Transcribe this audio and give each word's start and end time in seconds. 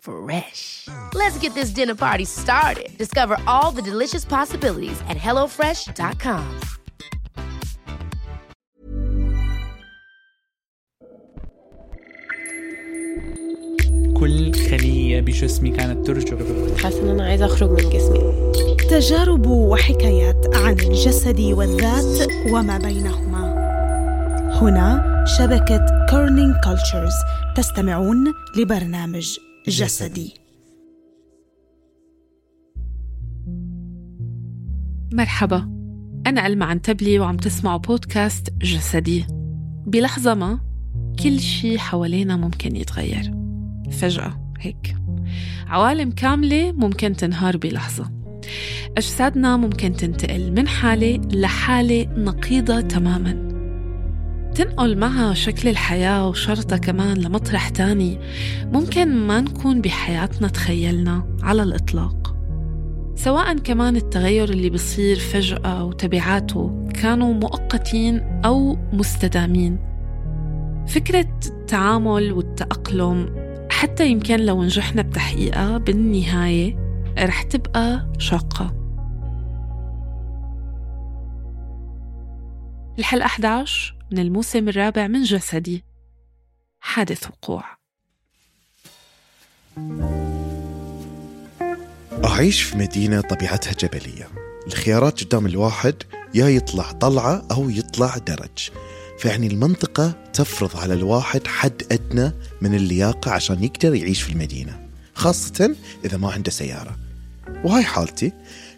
Fresh. 0.00 0.88
Let's 1.14 1.38
get 1.38 1.54
this 1.54 1.70
dinner 1.70 1.94
party 1.94 2.24
started. 2.24 2.88
Discover 2.96 3.36
all 3.46 3.70
the 3.70 3.82
delicious 3.82 4.24
possibilities 4.24 4.98
at 5.08 5.16
hellofresh.com. 5.16 6.60
كل 14.20 14.52
خلية 14.70 15.20
بجسمي 15.20 15.70
كانت 15.70 16.06
ترجف 16.06 16.82
حاسة 16.82 17.02
إن 17.02 17.08
أنا 17.08 17.24
عايزة 17.24 17.46
أخرج 17.46 17.70
من 17.70 17.90
جسمي 17.90 18.52
تجارب 18.90 19.46
وحكايات 19.46 20.56
عن 20.56 20.72
الجسد 20.72 21.40
والذات 21.40 22.28
وما 22.50 22.78
بينهما 22.78 23.40
هنا 24.62 25.24
شبكة 25.38 26.06
Kerning 26.10 26.54
Cultures 26.64 27.14
تستمعون 27.56 28.34
لبرنامج 28.56 29.38
جسدي. 29.68 30.34
مرحبا. 35.12 35.58
أنا 36.26 36.46
ألمع 36.46 36.66
عنتبلي 36.66 37.18
وعم 37.18 37.36
تسمعوا 37.36 37.78
بودكاست 37.78 38.50
جسدي. 38.62 39.26
بلحظة 39.86 40.34
ما 40.34 40.60
كل 41.22 41.40
شي 41.40 41.78
حوالينا 41.78 42.36
ممكن 42.36 42.76
يتغير. 42.76 43.34
فجأة 43.90 44.54
هيك. 44.58 44.96
عوالم 45.66 46.10
كاملة 46.10 46.72
ممكن 46.72 47.12
تنهار 47.12 47.56
بلحظة. 47.56 48.10
أجسادنا 48.96 49.56
ممكن 49.56 49.92
تنتقل 49.92 50.52
من 50.52 50.68
حالة 50.68 51.16
لحالة 51.16 52.06
نقيضة 52.16 52.80
تماماً. 52.80 53.59
تنقل 54.54 54.98
معها 54.98 55.34
شكل 55.34 55.68
الحياة 55.68 56.28
وشرطها 56.28 56.78
كمان 56.78 57.18
لمطرح 57.18 57.68
تاني 57.68 58.18
ممكن 58.64 59.16
ما 59.26 59.40
نكون 59.40 59.80
بحياتنا 59.80 60.48
تخيلنا 60.48 61.36
على 61.42 61.62
الإطلاق. 61.62 62.36
سواء 63.14 63.58
كمان 63.58 63.96
التغير 63.96 64.50
اللي 64.50 64.70
بصير 64.70 65.18
فجأة 65.18 65.84
وتبعاته 65.84 66.88
كانوا 67.02 67.34
مؤقتين 67.34 68.40
أو 68.44 68.78
مستدامين. 68.92 69.78
فكرة 70.86 71.26
التعامل 71.46 72.32
والتأقلم 72.32 73.34
حتى 73.70 74.08
يمكن 74.08 74.40
لو 74.40 74.62
نجحنا 74.64 75.02
بتحقيقها 75.02 75.78
بالنهاية 75.78 76.76
رح 77.18 77.42
تبقى 77.42 78.12
شاقة. 78.18 78.74
الحلقة 82.98 83.26
11 83.26 83.99
من 84.12 84.18
الموسم 84.18 84.68
الرابع 84.68 85.06
من 85.06 85.22
جسدي. 85.22 85.84
حادث 86.80 87.26
وقوع. 87.26 87.64
أعيش 92.24 92.62
في 92.62 92.76
مدينة 92.76 93.20
طبيعتها 93.20 93.72
جبلية. 93.72 94.28
الخيارات 94.66 95.24
قدام 95.24 95.46
الواحد 95.46 95.94
يا 96.34 96.48
يطلع 96.48 96.92
طلعة 96.92 97.46
أو 97.50 97.70
يطلع 97.70 98.16
درج. 98.16 98.70
فيعني 99.18 99.46
المنطقة 99.46 100.24
تفرض 100.32 100.76
على 100.76 100.94
الواحد 100.94 101.46
حد 101.46 101.82
أدنى 101.92 102.32
من 102.60 102.74
اللياقة 102.74 103.30
عشان 103.30 103.64
يقدر 103.64 103.94
يعيش 103.94 104.22
في 104.22 104.32
المدينة 104.32 104.88
خاصة 105.14 105.76
إذا 106.04 106.16
ما 106.16 106.32
عنده 106.32 106.50
سيارة. 106.50 106.96
وهاي 107.64 107.84
حالتي 107.84 108.32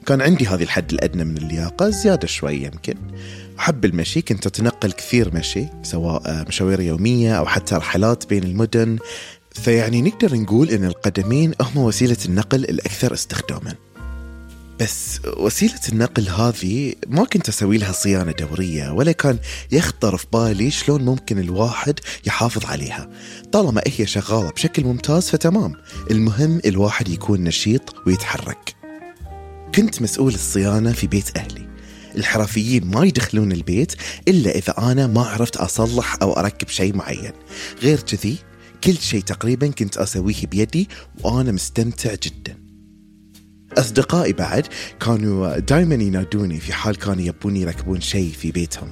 كان 0.06 0.20
عندي 0.22 0.46
هذه 0.46 0.62
الحد 0.62 0.92
الأدنى 0.92 1.24
من 1.24 1.36
اللياقة 1.36 1.90
زيادة 1.90 2.26
شوي 2.26 2.54
يمكن. 2.54 2.94
أحب 3.58 3.84
المشي 3.84 4.22
كنت 4.22 4.46
أتنقل 4.46 4.92
كثير 4.92 5.34
مشي 5.34 5.66
سواء 5.82 6.44
مشاوير 6.48 6.80
يومية 6.80 7.38
أو 7.38 7.46
حتى 7.46 7.74
رحلات 7.74 8.26
بين 8.28 8.42
المدن. 8.42 8.98
فيعني 9.52 10.02
نقدر 10.02 10.34
نقول 10.36 10.70
أن 10.70 10.84
القدمين 10.84 11.52
هم 11.60 11.78
وسيلة 11.78 12.16
النقل 12.26 12.64
الأكثر 12.64 13.14
استخداما. 13.14 13.74
بس 14.80 15.20
وسيلة 15.36 15.80
النقل 15.92 16.28
هذه 16.28 16.94
ما 17.06 17.24
كنت 17.24 17.48
أسوي 17.48 17.78
لها 17.78 17.92
صيانة 17.92 18.32
دورية 18.32 18.90
ولا 18.90 19.12
كان 19.12 19.38
يخطر 19.72 20.16
في 20.16 20.26
بالي 20.32 20.70
شلون 20.70 21.02
ممكن 21.02 21.38
الواحد 21.38 22.00
يحافظ 22.26 22.64
عليها. 22.64 23.10
طالما 23.52 23.82
هي 23.86 24.06
شغالة 24.06 24.50
بشكل 24.50 24.84
ممتاز 24.84 25.30
فتمام. 25.30 25.74
المهم 26.10 26.60
الواحد 26.66 27.08
يكون 27.08 27.44
نشيط 27.44 27.94
ويتحرك. 28.06 28.81
كنت 29.74 30.02
مسؤول 30.02 30.34
الصيانة 30.34 30.92
في 30.92 31.06
بيت 31.06 31.36
أهلي. 31.36 31.68
الحرفيين 32.16 32.86
ما 32.86 33.04
يدخلون 33.04 33.52
البيت 33.52 33.92
إلا 34.28 34.50
إذا 34.50 34.74
أنا 34.78 35.06
ما 35.06 35.22
عرفت 35.22 35.56
أصلح 35.56 36.16
أو 36.22 36.32
أركب 36.32 36.68
شيء 36.68 36.96
معين. 36.96 37.32
غير 37.82 38.00
كذي 38.00 38.36
كل 38.84 38.96
شيء 38.96 39.22
تقريبا 39.22 39.66
كنت 39.66 39.96
أسويه 39.96 40.46
بيدي 40.50 40.88
وأنا 41.22 41.52
مستمتع 41.52 42.14
جدا. 42.14 42.58
أصدقائي 43.78 44.32
بعد 44.32 44.66
كانوا 45.00 45.58
دائما 45.58 45.94
ينادوني 45.94 46.60
في 46.60 46.72
حال 46.72 46.96
كانوا 46.96 47.22
يبون 47.22 47.56
يركبون 47.56 48.00
شيء 48.00 48.32
في 48.32 48.50
بيتهم. 48.50 48.88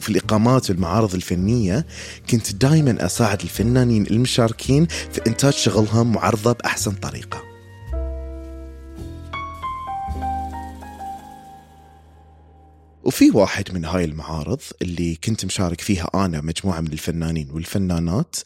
في 0.00 0.08
الإقامات 0.08 0.70
والمعارض 0.70 1.14
الفنية 1.14 1.86
كنت 2.30 2.54
دائما 2.54 3.06
أساعد 3.06 3.42
الفنانين 3.42 4.06
المشاركين 4.06 4.86
في 4.86 5.20
إنتاج 5.26 5.52
شغلهم 5.52 6.16
وعرضه 6.16 6.52
بأحسن 6.52 6.92
طريقة. 6.92 7.45
وفي 13.06 13.30
واحد 13.30 13.74
من 13.74 13.84
هاي 13.84 14.04
المعارض 14.04 14.60
اللي 14.82 15.14
كنت 15.14 15.44
مشارك 15.44 15.80
فيها 15.80 16.10
أنا 16.14 16.38
ومجموعة 16.38 16.80
من 16.80 16.92
الفنانين 16.92 17.50
والفنانات 17.50 18.36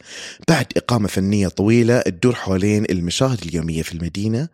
بعد 0.48 0.66
إقامة 0.76 1.09
فنية 1.09 1.48
طويلة 1.48 2.00
تدور 2.00 2.34
حوالين 2.34 2.84
المشاهد 2.91 3.41
اليومية 3.43 3.82
في 3.82 3.93
المدينة 3.93 4.49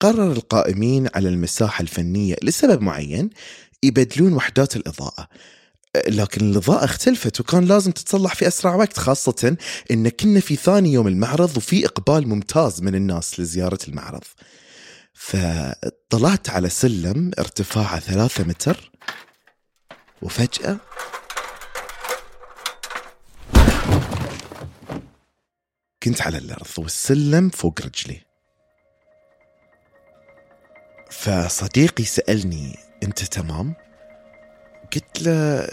قرر 0.00 0.32
القائمين 0.32 1.08
على 1.14 1.28
المساحة 1.28 1.82
الفنية 1.82 2.36
لسبب 2.42 2.82
معين 2.82 3.30
يبدلون 3.82 4.32
وحدات 4.32 4.76
الإضاءة. 4.76 5.28
لكن 6.08 6.50
الإضاءة 6.50 6.84
اختلفت 6.84 7.40
وكان 7.40 7.64
لازم 7.64 7.90
تتصلح 7.90 8.34
في 8.34 8.48
أسرع 8.48 8.74
وقت 8.74 8.98
خاصة 8.98 9.56
إن 9.90 10.08
كنا 10.08 10.40
في 10.40 10.56
ثاني 10.56 10.92
يوم 10.92 11.08
المعرض 11.08 11.56
وفي 11.56 11.86
إقبال 11.86 12.28
ممتاز 12.28 12.82
من 12.82 12.94
الناس 12.94 13.40
لزيارة 13.40 13.78
المعرض. 13.88 14.22
فطلعت 15.14 16.50
على 16.50 16.68
سلم 16.68 17.30
ارتفاعه 17.38 18.00
ثلاثة 18.00 18.44
متر 18.44 18.90
وفجأة 20.22 20.76
كنت 26.02 26.22
على 26.22 26.38
الأرض 26.38 26.78
والسلم 26.78 27.50
فوق 27.50 27.80
رجلي. 27.80 28.20
فصديقي 31.10 32.04
سألني 32.04 32.78
أنت 33.02 33.22
تمام؟ 33.22 33.74
قلت 34.94 35.22
له 35.22 35.68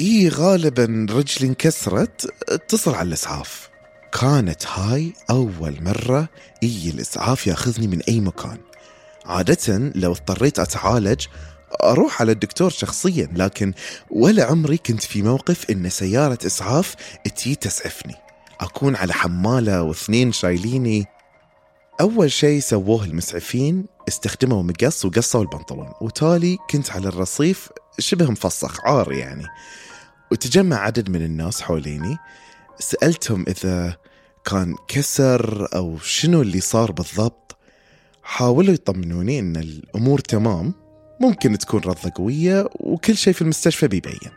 إيه 0.00 0.28
غالبا 0.28 1.06
رجلي 1.10 1.48
انكسرت 1.48 2.26
اتصل 2.48 2.94
على 2.94 3.08
الإسعاف. 3.08 3.70
كانت 4.20 4.66
هاي 4.66 5.12
أول 5.30 5.82
مرة 5.82 6.28
إي 6.62 6.90
الإسعاف 6.90 7.46
ياخذني 7.46 7.86
من 7.86 8.02
أي 8.02 8.20
مكان. 8.20 8.58
عادة 9.26 9.92
لو 9.94 10.12
اضطريت 10.12 10.58
أتعالج 10.58 11.26
أروح 11.82 12.20
على 12.20 12.32
الدكتور 12.32 12.70
شخصيا 12.70 13.28
لكن 13.34 13.72
ولا 14.10 14.44
عمري 14.44 14.76
كنت 14.76 15.02
في 15.02 15.22
موقف 15.22 15.70
إن 15.70 15.88
سيارة 15.90 16.38
إسعاف 16.46 16.94
تجي 17.36 17.54
تسعفني. 17.54 18.14
أكون 18.60 18.96
على 18.96 19.12
حمالة 19.12 19.82
واثنين 19.82 20.32
شايليني. 20.32 21.06
أول 22.00 22.32
شيء 22.32 22.60
سووه 22.60 23.04
المسعفين 23.04 23.86
استخدموا 24.08 24.62
مقص 24.62 25.04
وقصوا 25.04 25.42
البنطلون. 25.42 25.92
وتالي 26.00 26.58
كنت 26.70 26.90
على 26.90 27.08
الرصيف 27.08 27.68
شبه 27.98 28.30
مفسخ 28.30 28.80
عار 28.86 29.12
يعني. 29.12 29.44
وتجمع 30.32 30.76
عدد 30.76 31.10
من 31.10 31.22
الناس 31.22 31.62
حوليني. 31.62 32.16
سألتهم 32.78 33.44
إذا 33.48 33.96
كان 34.44 34.74
كسر 34.88 35.68
أو 35.74 35.98
شنو 35.98 36.42
اللي 36.42 36.60
صار 36.60 36.92
بالضبط. 36.92 37.56
حاولوا 38.22 38.74
يطمنوني 38.74 39.38
إن 39.38 39.56
الأمور 39.56 40.18
تمام. 40.18 40.83
ممكن 41.20 41.58
تكون 41.58 41.80
رضة 41.80 42.12
قوية 42.14 42.68
وكل 42.74 43.16
شيء 43.16 43.32
في 43.32 43.42
المستشفى 43.42 43.88
بيبين. 43.88 44.30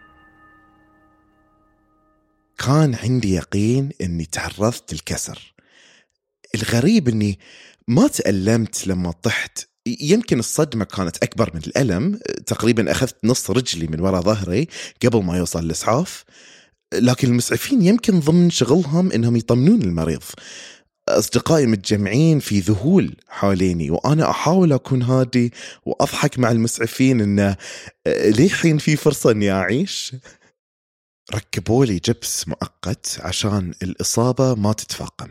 كان 2.57 2.95
عندي 2.95 3.33
يقين 3.33 3.89
إني 4.01 4.25
تعرضت 4.25 4.93
للكسر. 4.93 5.53
الغريب 6.55 7.07
إني 7.07 7.39
ما 7.87 8.07
تألمت 8.07 8.87
لما 8.87 9.11
طحت. 9.11 9.67
يمكن 10.01 10.39
الصدمة 10.39 10.85
كانت 10.85 11.17
أكبر 11.23 11.51
من 11.53 11.61
الألم. 11.67 12.19
تقريبا 12.45 12.91
أخذت 12.91 13.15
نص 13.23 13.51
رجلي 13.51 13.87
من 13.87 13.99
وراء 13.99 14.21
ظهري 14.21 14.67
قبل 15.03 15.23
ما 15.23 15.37
يوصل 15.37 15.59
الإسعاف. 15.59 16.23
لكن 16.93 17.27
المسعفين 17.27 17.81
يمكن 17.81 18.19
ضمن 18.19 18.49
شغلهم 18.49 19.11
إنهم 19.11 19.35
يطمنون 19.35 19.81
المريض. 19.81 20.23
أصدقائي 21.09 21.65
متجمعين 21.65 22.39
في 22.39 22.59
ذهول 22.59 23.15
حواليني 23.27 23.91
وأنا 23.91 24.29
أحاول 24.29 24.73
أكون 24.73 25.01
هادي 25.01 25.53
وأضحك 25.85 26.39
مع 26.39 26.51
المسعفين 26.51 27.21
إنه 27.21 27.55
للحين 28.07 28.77
في 28.77 28.95
فرصة 28.95 29.31
إني 29.31 29.51
أعيش. 29.51 30.15
ركبوا 31.35 31.85
لي 31.85 31.99
جبس 31.99 32.47
مؤقت 32.47 33.19
عشان 33.19 33.73
الإصابة 33.83 34.55
ما 34.55 34.73
تتفاقم. 34.73 35.29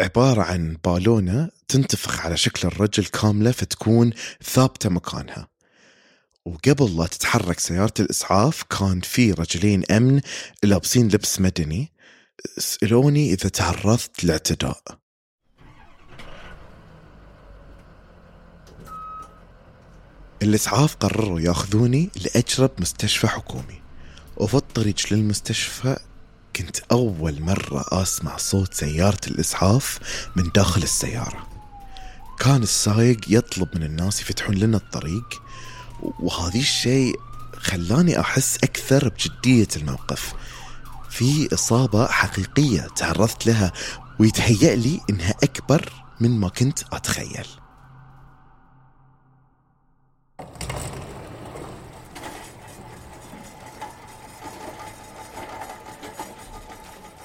عبارة 0.00 0.42
عن 0.42 0.76
بالونة 0.84 1.50
تنتفخ 1.68 2.20
على 2.26 2.36
شكل 2.36 2.68
الرجل 2.68 3.04
كاملة 3.04 3.50
فتكون 3.50 4.12
ثابتة 4.44 4.88
مكانها. 4.88 5.48
وقبل 6.44 6.96
لا 6.96 7.06
تتحرك 7.06 7.60
سيارة 7.60 7.94
الإسعاف 8.00 8.62
كان 8.62 9.00
في 9.00 9.32
رجلين 9.32 9.84
أمن 9.90 10.20
لابسين 10.62 11.08
لبس 11.08 11.40
مدني. 11.40 11.92
سألوني 12.58 13.32
إذا 13.32 13.48
تعرضت 13.48 14.24
لاعتداء. 14.24 14.82
الإسعاف 20.42 20.96
قرروا 20.96 21.40
ياخذوني 21.40 22.10
لأجرب 22.16 22.70
مستشفى 22.78 23.28
حكومي. 23.28 23.82
وفي 24.36 24.54
الطريق 24.54 24.96
للمستشفى 25.10 25.96
كنت 26.56 26.78
أول 26.92 27.42
مرة 27.42 27.84
أسمع 28.02 28.36
صوت 28.36 28.74
سيارة 28.74 29.20
الإسعاف 29.26 29.98
من 30.36 30.50
داخل 30.54 30.82
السيارة. 30.82 31.46
كان 32.38 32.62
السايق 32.62 33.20
يطلب 33.28 33.68
من 33.76 33.82
الناس 33.82 34.20
يفتحون 34.20 34.54
لنا 34.54 34.76
الطريق 34.76 35.42
وهذا 36.02 36.58
الشيء 36.58 37.14
خلاني 37.56 38.20
أحس 38.20 38.56
أكثر 38.56 39.08
بجدية 39.08 39.68
الموقف. 39.76 40.34
في 41.10 41.54
إصابة 41.54 42.06
حقيقية 42.06 42.88
تعرضت 42.96 43.46
لها 43.46 43.72
ويتهيأ 44.20 44.76
لي 44.76 45.00
إنها 45.10 45.34
أكبر 45.42 45.92
من 46.20 46.40
ما 46.40 46.48
كنت 46.48 46.78
أتخيل. 46.92 47.46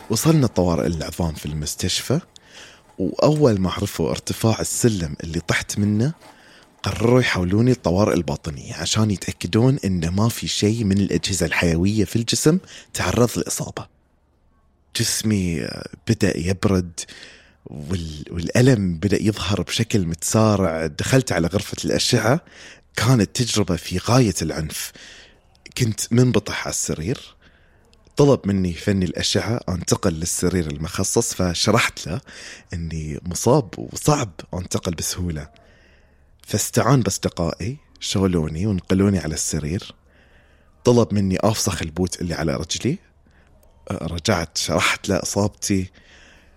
وصلنا 0.10 0.48
طوارئ 0.48 0.88
العظام 0.88 1.34
في 1.34 1.46
المستشفى 1.46 2.20
وأول 3.00 3.62
ما 3.62 3.72
عرفوا 3.72 4.12
ارتفاع 4.12 4.60
السلم 4.60 5.16
اللي 5.24 5.40
طحت 5.40 5.80
منه 5.80 6.14
قرروا 6.86 7.22
يحولوني 7.22 7.72
الطوارئ 7.72 8.14
الباطنية 8.14 8.74
عشان 8.74 9.12
يتأكدون 9.12 9.80
إن 9.86 10.10
ما 10.10 10.30
في 10.30 10.48
شيء 10.48 10.84
من 10.84 10.98
الأجهزة 10.98 11.46
الحيوية 11.46 12.06
في 12.06 12.16
الجسم 12.16 12.58
تعرض 12.94 13.30
للإصابة 13.38 13.88
جسمي 15.00 15.68
بدأ 16.08 16.38
يبرد 16.38 17.00
والألم 17.66 18.98
بدأ 18.98 19.22
يظهر 19.22 19.62
بشكل 19.62 20.06
متسارع. 20.06 20.86
دخلت 20.86 21.32
على 21.32 21.48
غرفة 21.48 21.78
الأشعة 21.86 22.42
كانت 22.96 23.36
تجربة 23.36 23.76
في 23.76 23.98
غاية 23.98 24.36
العنف. 24.42 24.92
كنت 25.78 26.14
منبطح 26.14 26.62
على 26.62 26.74
السرير. 26.74 27.36
طلب 28.18 28.40
مني 28.46 28.74
فني 28.74 29.06
الأشعة 29.06 29.60
أنتقل 29.70 30.14
للسرير 30.14 30.72
المخصص 30.72 31.34
فشرحت 31.34 32.08
له 32.08 32.22
أني 32.74 33.20
مصاب 33.24 33.70
وصعب 33.78 34.32
أنتقل 34.54 34.94
بسهولة. 34.94 35.65
فاستعان 36.46 37.02
بأصدقائي 37.02 37.78
شغلوني 38.00 38.68
ونقلوني 38.68 39.20
على 39.20 39.34
السرير. 39.34 39.96
طلب 40.84 41.14
مني 41.14 41.38
أفسخ 41.40 41.82
البوت 41.82 42.22
اللي 42.22 42.34
على 42.34 42.56
رجلي. 42.56 42.98
رجعت 43.92 44.58
شرحت 44.58 45.10
له 45.10 45.16
إصابتي. 45.16 45.92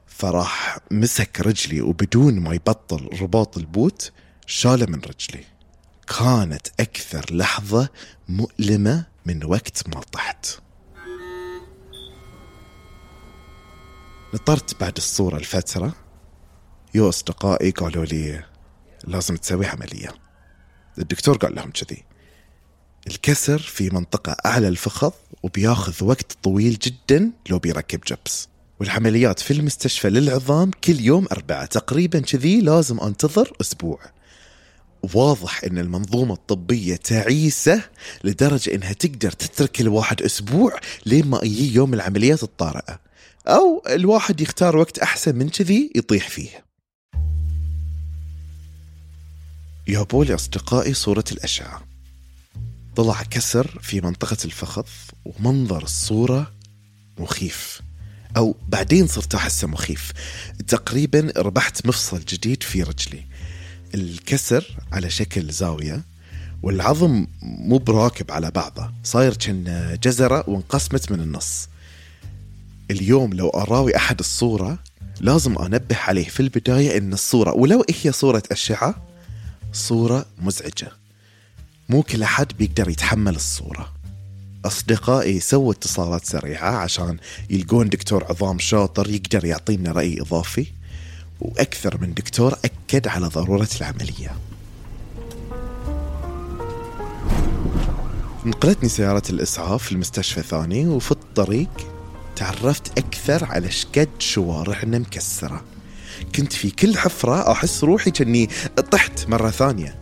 فراح 0.06 0.78
مسك 0.90 1.40
رجلي 1.40 1.80
وبدون 1.80 2.40
ما 2.40 2.54
يبطل 2.54 3.20
رباط 3.22 3.58
البوت 3.58 4.12
شاله 4.46 4.86
من 4.86 5.00
رجلي. 5.00 5.44
كانت 6.18 6.68
أكثر 6.80 7.34
لحظة 7.34 7.88
مؤلمة 8.28 9.06
من 9.26 9.44
وقت 9.44 9.88
ما 9.88 10.00
طحت. 10.00 10.60
نطرت 14.34 14.80
بعد 14.80 14.96
الصورة 14.96 15.36
الفترة. 15.36 15.92
يو 16.94 17.08
أصدقائي 17.08 17.70
قالوا 17.70 18.04
لي 18.04 18.44
لازم 19.04 19.36
تسوي 19.36 19.66
عملية. 19.66 20.14
الدكتور 20.98 21.36
قال 21.36 21.54
لهم 21.54 21.70
كذي. 21.70 22.04
الكسر 23.06 23.58
في 23.58 23.90
منطقة 23.90 24.36
أعلى 24.46 24.68
الفخذ 24.68 25.12
وبياخذ 25.42 26.04
وقت 26.04 26.32
طويل 26.42 26.78
جدا 26.78 27.30
لو 27.50 27.58
بيركب 27.58 28.00
جبس. 28.00 28.48
والعمليات 28.80 29.40
في 29.40 29.50
المستشفى 29.50 30.10
للعظام 30.10 30.70
كل 30.84 31.00
يوم 31.00 31.26
أربعة 31.32 31.66
تقريبا 31.66 32.20
كذي 32.20 32.60
لازم 32.60 33.00
أنتظر 33.00 33.52
أسبوع. 33.60 34.00
واضح 35.14 35.64
إن 35.64 35.78
المنظومة 35.78 36.34
الطبية 36.34 36.96
تعيسة 36.96 37.82
لدرجة 38.24 38.74
إنها 38.74 38.92
تقدر 38.92 39.30
تترك 39.30 39.80
الواحد 39.80 40.22
أسبوع 40.22 40.80
لين 41.06 41.26
ما 41.26 41.40
يجي 41.42 41.74
يوم 41.74 41.94
العمليات 41.94 42.42
الطارئة. 42.42 43.00
أو 43.46 43.82
الواحد 43.88 44.40
يختار 44.40 44.76
وقت 44.76 44.98
أحسن 44.98 45.36
من 45.36 45.48
كذي 45.48 45.92
يطيح 45.96 46.28
فيه. 46.28 46.67
جابوا 49.88 50.24
لي 50.24 50.34
أصدقائي 50.34 50.94
صورة 50.94 51.24
الأشعة. 51.32 51.82
طلع 52.96 53.22
كسر 53.22 53.78
في 53.82 54.00
منطقة 54.00 54.36
الفخذ 54.44 54.86
ومنظر 55.24 55.82
الصورة 55.82 56.52
مخيف. 57.18 57.80
أو 58.36 58.56
بعدين 58.68 59.06
صرت 59.06 59.34
أحسه 59.34 59.68
مخيف. 59.68 60.12
تقريبا 60.68 61.32
ربحت 61.36 61.86
مفصل 61.86 62.20
جديد 62.20 62.62
في 62.62 62.82
رجلي. 62.82 63.24
الكسر 63.94 64.76
على 64.92 65.10
شكل 65.10 65.50
زاوية 65.50 66.04
والعظم 66.62 67.26
مو 67.42 67.78
براكب 67.78 68.30
على 68.30 68.50
بعضه. 68.50 68.90
صاير 69.04 69.34
كأن 69.34 69.98
جزرة 70.02 70.44
وانقسمت 70.50 71.12
من 71.12 71.20
النص. 71.20 71.68
اليوم 72.90 73.34
لو 73.34 73.48
أراوي 73.48 73.96
أحد 73.96 74.18
الصورة 74.18 74.78
لازم 75.20 75.58
أنبه 75.58 75.96
عليه 75.96 76.28
في 76.28 76.40
البداية 76.40 76.98
أن 76.98 77.12
الصورة 77.12 77.52
ولو 77.52 77.84
هي 78.02 78.12
صورة 78.12 78.42
أشعة 78.52 79.07
صورة 79.72 80.26
مزعجة. 80.38 80.92
مو 81.88 82.02
كل 82.02 82.22
أحد 82.22 82.46
بيقدر 82.58 82.88
يتحمل 82.88 83.36
الصورة. 83.36 83.92
أصدقائي 84.64 85.40
سووا 85.40 85.72
اتصالات 85.72 86.24
سريعة 86.24 86.70
عشان 86.70 87.18
يلقون 87.50 87.88
دكتور 87.88 88.24
عظام 88.24 88.58
شاطر 88.58 89.10
يقدر 89.10 89.44
يعطينا 89.44 89.92
رأي 89.92 90.20
إضافي 90.20 90.66
وأكثر 91.40 92.00
من 92.00 92.14
دكتور 92.14 92.54
أكد 92.64 93.08
على 93.08 93.26
ضرورة 93.26 93.68
العملية. 93.80 94.36
نقلتني 98.46 98.88
سيارة 98.88 99.22
الإسعاف 99.30 99.92
لمستشفى 99.92 100.42
ثاني 100.42 100.86
وفي 100.86 101.10
الطريق 101.10 101.70
تعرفت 102.36 102.98
أكثر 102.98 103.44
على 103.44 103.70
شكد 103.70 104.08
شوارعنا 104.18 104.98
مكسرة. 104.98 105.64
كنت 106.34 106.52
في 106.52 106.70
كل 106.70 106.98
حفرة 106.98 107.52
أحس 107.52 107.84
روحي 107.84 108.10
كأني 108.10 108.48
طحت 108.90 109.28
مرة 109.28 109.50
ثانية. 109.50 109.94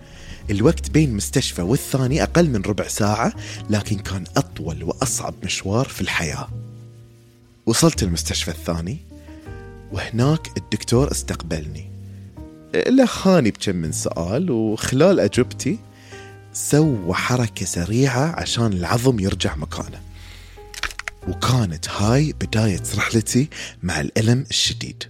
الوقت 0.50 0.90
بين 0.90 1.14
مستشفى 1.14 1.62
والثاني 1.62 2.22
أقل 2.22 2.50
من 2.50 2.62
ربع 2.62 2.88
ساعة 2.88 3.32
لكن 3.70 3.98
كان 3.98 4.24
أطول 4.36 4.84
وأصعب 4.84 5.34
مشوار 5.44 5.88
في 5.88 6.00
الحياة. 6.00 6.48
وصلت 7.66 8.02
المستشفى 8.02 8.50
الثاني 8.50 8.98
وهناك 9.92 10.50
الدكتور 10.56 11.10
استقبلني. 11.10 11.90
لخاني 12.74 13.50
بكم 13.50 13.76
من 13.76 13.92
سؤال 13.92 14.50
وخلال 14.50 15.20
أجوبتي 15.20 15.78
سوى 16.52 17.14
حركة 17.14 17.66
سريعة 17.66 18.40
عشان 18.40 18.72
العظم 18.72 19.20
يرجع 19.20 19.56
مكانه. 19.56 20.00
وكانت 21.28 21.88
هاي 21.88 22.32
بداية 22.32 22.82
رحلتي 22.96 23.48
مع 23.82 24.00
الألم 24.00 24.44
الشديد. 24.50 25.04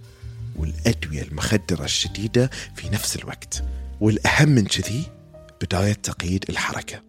والأدوية 0.57 1.21
المخدرة 1.21 1.83
الشديدة 1.83 2.49
في 2.75 2.89
نفس 2.89 3.15
الوقت 3.15 3.63
والأهم 4.01 4.49
من 4.49 4.65
كذي 4.65 5.03
بداية 5.61 5.93
تقييد 5.93 6.45
الحركة. 6.49 7.01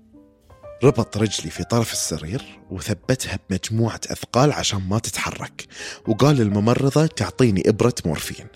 ربط 0.85 1.17
رجلي 1.17 1.50
في 1.50 1.64
طرف 1.64 1.93
السرير 1.93 2.59
وثبتها 2.71 3.38
بمجموعة 3.50 4.00
أثقال 4.11 4.52
عشان 4.52 4.81
ما 4.88 4.99
تتحرك 4.99 5.67
وقال 6.09 6.37
للممرضة 6.37 7.07
تعطيني 7.07 7.69
إبرة 7.69 7.95
مورفين. 8.07 8.47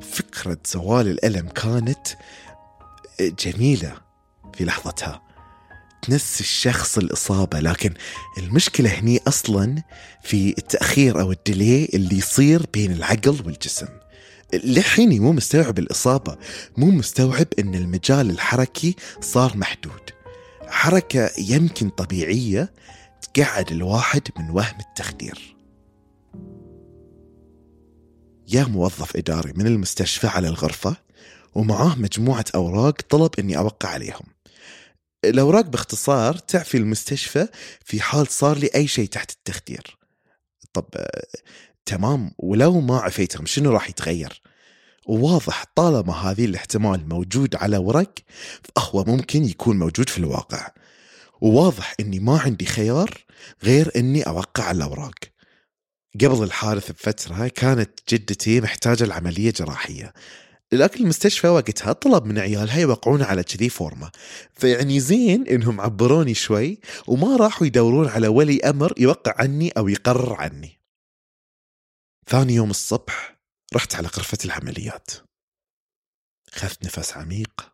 فكرة 0.00 0.58
زوال 0.66 1.08
الألم 1.08 1.48
كانت 1.48 2.06
جميلة 3.20 3.94
في 4.54 4.64
لحظتها. 4.64 5.23
تنسي 6.04 6.40
الشخص 6.40 6.98
الإصابة 6.98 7.60
لكن 7.60 7.94
المشكلة 8.38 8.90
هني 8.90 9.20
أصلا 9.28 9.82
في 10.22 10.54
التأخير 10.58 11.20
أو 11.20 11.32
الديلي 11.32 11.88
اللي 11.94 12.18
يصير 12.18 12.66
بين 12.72 12.92
العقل 12.92 13.42
والجسم. 13.46 13.86
لحيني 14.54 15.20
مو 15.20 15.32
مستوعب 15.32 15.78
الإصابة 15.78 16.36
مو 16.76 16.86
مستوعب 16.90 17.46
أن 17.58 17.74
المجال 17.74 18.30
الحركي 18.30 18.96
صار 19.20 19.56
محدود. 19.56 20.10
حركة 20.68 21.30
يمكن 21.38 21.88
طبيعية 21.88 22.72
تقعد 23.34 23.72
الواحد 23.72 24.22
من 24.38 24.50
وهم 24.50 24.78
التخدير. 24.80 25.56
يا 28.48 28.64
موظف 28.64 29.16
إداري 29.16 29.52
من 29.56 29.66
المستشفى 29.66 30.26
على 30.26 30.48
الغرفة 30.48 30.96
ومعاه 31.54 31.94
مجموعة 31.98 32.44
أوراق 32.54 33.02
طلب 33.10 33.30
أني 33.38 33.58
أوقع 33.58 33.88
عليهم. 33.88 34.33
الأوراق 35.28 35.66
باختصار 35.66 36.36
تعفي 36.36 36.76
المستشفى 36.76 37.48
في 37.84 38.00
حال 38.00 38.26
صار 38.26 38.58
لي 38.58 38.70
أي 38.74 38.86
شيء 38.88 39.08
تحت 39.08 39.30
التخدير. 39.30 39.98
طب 40.72 40.84
تمام 41.86 42.30
ولو 42.38 42.80
ما 42.80 42.98
عفيتهم 42.98 43.46
شنو 43.46 43.70
راح 43.70 43.88
يتغير؟ 43.88 44.42
وواضح 45.06 45.64
طالما 45.74 46.12
هذه 46.12 46.44
الاحتمال 46.44 47.08
موجود 47.08 47.56
على 47.56 47.76
ورق 47.76 48.14
فهو 48.76 49.04
ممكن 49.04 49.44
يكون 49.44 49.78
موجود 49.78 50.08
في 50.08 50.18
الواقع. 50.18 50.68
وواضح 51.40 51.94
إني 52.00 52.18
ما 52.18 52.38
عندي 52.38 52.66
خيار 52.66 53.24
غير 53.64 53.90
إني 53.96 54.22
أوقع 54.22 54.70
الأوراق. 54.70 55.14
قبل 56.14 56.42
الحادث 56.42 56.90
بفترة 56.90 57.48
كانت 57.48 57.90
جدتي 58.08 58.60
محتاجة 58.60 59.04
العملية 59.04 59.50
جراحية. 59.50 60.12
لكن 60.72 61.04
المستشفى 61.04 61.48
وقتها 61.48 61.92
طلب 61.92 62.24
من 62.24 62.38
عيالها 62.38 62.78
يوقعون 62.78 63.22
على 63.22 63.42
كذي 63.42 63.68
فورمة. 63.68 64.10
فيعني 64.52 65.00
زين 65.00 65.48
إنهم 65.48 65.80
عبروني 65.80 66.34
شوي 66.34 66.80
وما 67.06 67.36
راحوا 67.36 67.66
يدورون 67.66 68.08
على 68.08 68.28
ولي 68.28 68.60
أمر 68.60 68.92
يوقع 68.98 69.34
عني 69.38 69.70
أو 69.70 69.88
يقرر 69.88 70.34
عني. 70.34 70.80
ثاني 72.26 72.54
يوم 72.54 72.70
الصبح 72.70 73.38
رحت 73.74 73.94
على 73.94 74.08
غرفة 74.08 74.38
العمليات. 74.44 75.10
خذت 76.50 76.84
نفس 76.84 77.12
عميق. 77.12 77.72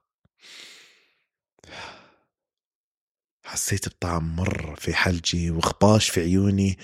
حسيت 3.44 3.88
بطعم 3.88 4.36
مر 4.36 4.76
في 4.76 4.94
حلجي 4.94 5.50
وخباش 5.50 6.10
في 6.10 6.20
عيوني. 6.20 6.78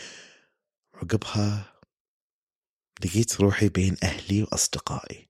عقبها 0.94 1.72
لقيت 3.04 3.40
روحي 3.40 3.68
بين 3.68 3.96
أهلي 4.02 4.42
وأصدقائي. 4.42 5.28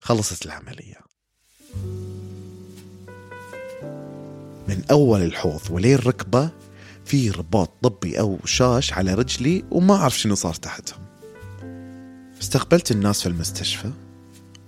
خلصت 0.00 0.46
العملية. 0.46 0.96
من 4.68 4.82
أول 4.90 5.22
الحوض 5.22 5.60
ولين 5.70 5.94
الركبة 5.94 6.50
في 7.04 7.30
رباط 7.30 7.70
طبي 7.82 8.20
أو 8.20 8.38
شاش 8.44 8.92
على 8.92 9.14
رجلي 9.14 9.64
وما 9.70 9.94
أعرف 9.94 10.18
شنو 10.18 10.34
صار 10.34 10.54
تحتهم. 10.54 11.00
استقبلت 12.40 12.90
الناس 12.90 13.22
في 13.22 13.28
المستشفى. 13.28 13.90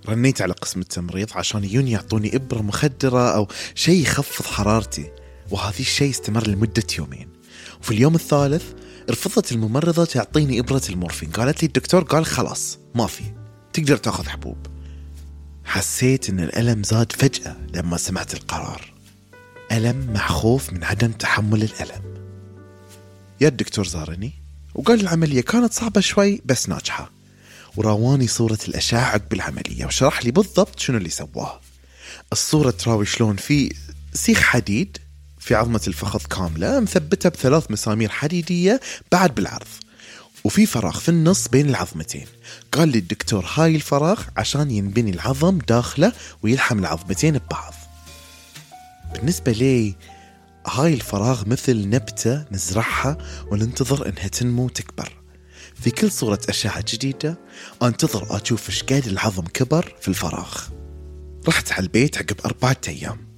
رنيت 0.09 0.41
على 0.41 0.53
قسم 0.53 0.79
التمريض 0.79 1.27
عشان 1.35 1.63
يجون 1.63 1.87
يعطوني 1.87 2.35
إبرة 2.35 2.61
مخدرة 2.61 3.35
أو 3.35 3.47
شيء 3.75 4.01
يخفض 4.01 4.45
حرارتي 4.45 5.11
وهذا 5.51 5.79
الشيء 5.79 6.09
استمر 6.09 6.47
لمدة 6.47 6.87
يومين. 6.97 7.29
وفي 7.81 7.91
اليوم 7.91 8.15
الثالث 8.15 8.63
رفضت 9.09 9.51
الممرضة 9.51 10.05
تعطيني 10.05 10.59
إبرة 10.59 10.81
المورفين. 10.89 11.29
قالت 11.29 11.63
لي 11.63 11.67
الدكتور 11.67 12.03
قال 12.03 12.25
خلاص 12.25 12.77
ما 12.95 13.07
في 13.07 13.23
تقدر 13.73 13.97
تأخذ 13.97 14.27
حبوب. 14.27 14.57
حسيت 15.71 16.29
إن 16.29 16.39
الألم 16.39 16.83
زاد 16.83 17.11
فجأة 17.11 17.57
لما 17.73 17.97
سمعت 17.97 18.33
القرار. 18.33 18.93
ألم 19.71 20.13
مع 20.13 20.27
خوف 20.27 20.73
من 20.73 20.83
عدم 20.83 21.11
تحمل 21.11 21.63
الألم. 21.63 22.03
يا 23.41 23.47
الدكتور 23.47 23.87
زارني 23.87 24.33
وقال 24.75 25.01
العملية 25.01 25.41
كانت 25.41 25.73
صعبة 25.73 26.01
شوي 26.01 26.41
بس 26.45 26.69
ناجحة. 26.69 27.11
وراواني 27.75 28.27
صورة 28.27 28.57
الأشعة 28.67 28.99
عقب 28.99 29.33
العملية 29.33 29.85
وشرح 29.85 30.25
لي 30.25 30.31
بالضبط 30.31 30.79
شنو 30.79 30.97
اللي 30.97 31.09
سواه. 31.09 31.61
الصورة 32.31 32.71
تراوي 32.71 33.05
شلون 33.05 33.35
في 33.35 33.75
سيخ 34.13 34.39
حديد 34.39 34.97
في 35.39 35.55
عظمة 35.55 35.81
الفخذ 35.87 36.25
كاملة 36.25 36.79
مثبتة 36.79 37.29
بثلاث 37.29 37.71
مسامير 37.71 38.09
حديدية 38.09 38.79
بعد 39.11 39.35
بالعرض. 39.35 39.67
وفي 40.43 40.65
فراغ 40.65 40.99
في 40.99 41.09
النص 41.09 41.47
بين 41.47 41.69
العظمتين. 41.69 42.27
قال 42.71 42.89
لي 42.89 42.97
الدكتور 42.97 43.45
هاي 43.53 43.75
الفراغ 43.75 44.21
عشان 44.37 44.71
ينبني 44.71 45.11
العظم 45.11 45.57
داخله 45.57 46.13
ويلحم 46.43 46.79
العظمتين 46.79 47.37
ببعض. 47.37 47.73
بالنسبة 49.13 49.51
لي 49.51 49.95
هاي 50.67 50.93
الفراغ 50.93 51.43
مثل 51.47 51.89
نبتة 51.89 52.45
نزرعها 52.51 53.17
وننتظر 53.47 54.09
إنها 54.09 54.27
تنمو 54.27 54.65
وتكبر. 54.65 55.17
في 55.81 55.91
كل 55.91 56.11
صورة 56.11 56.39
أشعة 56.49 56.85
جديدة 56.87 57.39
أنتظر 57.83 58.41
أشوف 58.41 58.69
إيش 58.69 58.83
قد 58.83 59.07
العظم 59.07 59.43
كبر 59.43 59.95
في 60.01 60.07
الفراغ. 60.07 60.57
رحت 61.47 61.71
على 61.71 61.83
البيت 61.83 62.17
عقب 62.17 62.35
أربعة 62.45 62.81
أيام. 62.87 63.30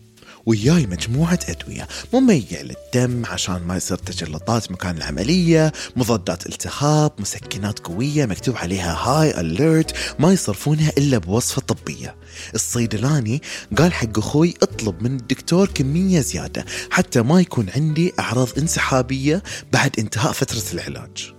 وياي 0.46 0.88
مجموعة 0.88 1.40
أدوية 1.50 1.88
مميع 2.14 2.62
للدم 2.62 3.26
عشان 3.26 3.62
ما 3.68 3.78
يصير 3.78 3.98
تجلطات 3.98 4.72
مكان 4.72 4.98
العملية 4.98 5.72
مضادات 5.96 6.46
التهاب 6.46 7.12
مسكنات 7.20 7.80
قوية 7.80 8.26
مكتوب 8.26 8.58
عليها 8.58 8.94
هاي 8.94 9.40
أليرت 9.40 9.96
ما 10.20 10.34
يصرفونها 10.34 10.92
إلا 10.98 11.18
بوصفة 11.18 11.62
طبية. 11.62 12.16
الصيدلاني 12.56 13.42
قال 13.78 13.94
حق 13.94 14.18
أخوي 14.18 14.54
اطلب 14.62 15.04
من 15.04 15.16
الدكتور 15.16 15.68
كمية 15.68 16.20
زيادة 16.20 16.66
حتى 16.90 17.22
ما 17.22 17.42
يكون 17.42 17.70
عندي 17.76 18.14
أعراض 18.20 18.48
انسحابية 18.58 19.44
بعد 19.74 20.00
انتهاء 20.00 20.32
فترة 20.32 20.64
العلاج. 20.74 21.34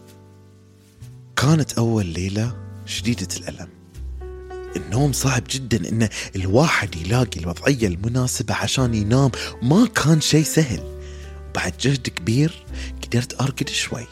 كانت 1.37 1.73
أول 1.73 2.07
ليلة 2.07 2.57
شديدة 2.87 3.29
الألم. 3.37 3.74
النوم 4.77 5.13
صعب 5.13 5.43
جدا 5.51 5.89
إن 5.89 6.09
الواحد 6.37 6.97
يلاقي 6.97 7.41
الوضعية 7.41 7.87
المناسبة 7.87 8.55
عشان 8.55 8.95
ينام. 8.95 9.31
ما 9.63 9.87
كان 9.87 10.21
شيء 10.21 10.45
سهل. 10.45 11.01
بعد 11.55 11.73
جهد 11.81 12.09
كبير 12.09 12.65
قدرت 13.03 13.41
أرقد 13.41 13.69
شوي. 13.69 14.07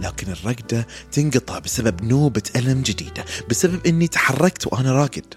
لكن 0.00 0.32
الرقدة 0.32 0.86
تنقطع 1.12 1.58
بسبب 1.58 2.02
نوبة 2.02 2.42
ألم 2.56 2.82
جديدة 2.82 3.24
بسبب 3.50 3.86
أني 3.86 4.08
تحركت 4.08 4.66
وأنا 4.66 4.92
راقد. 4.92 5.34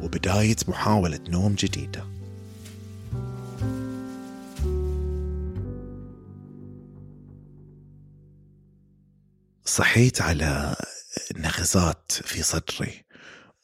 وبداية 0.00 0.56
محاولة 0.68 1.20
نوم 1.28 1.54
جديدة. 1.54 2.04
صحيت 9.64 10.22
على 10.22 10.76
نغزات 11.36 12.12
في 12.12 12.42
صدري. 12.42 13.07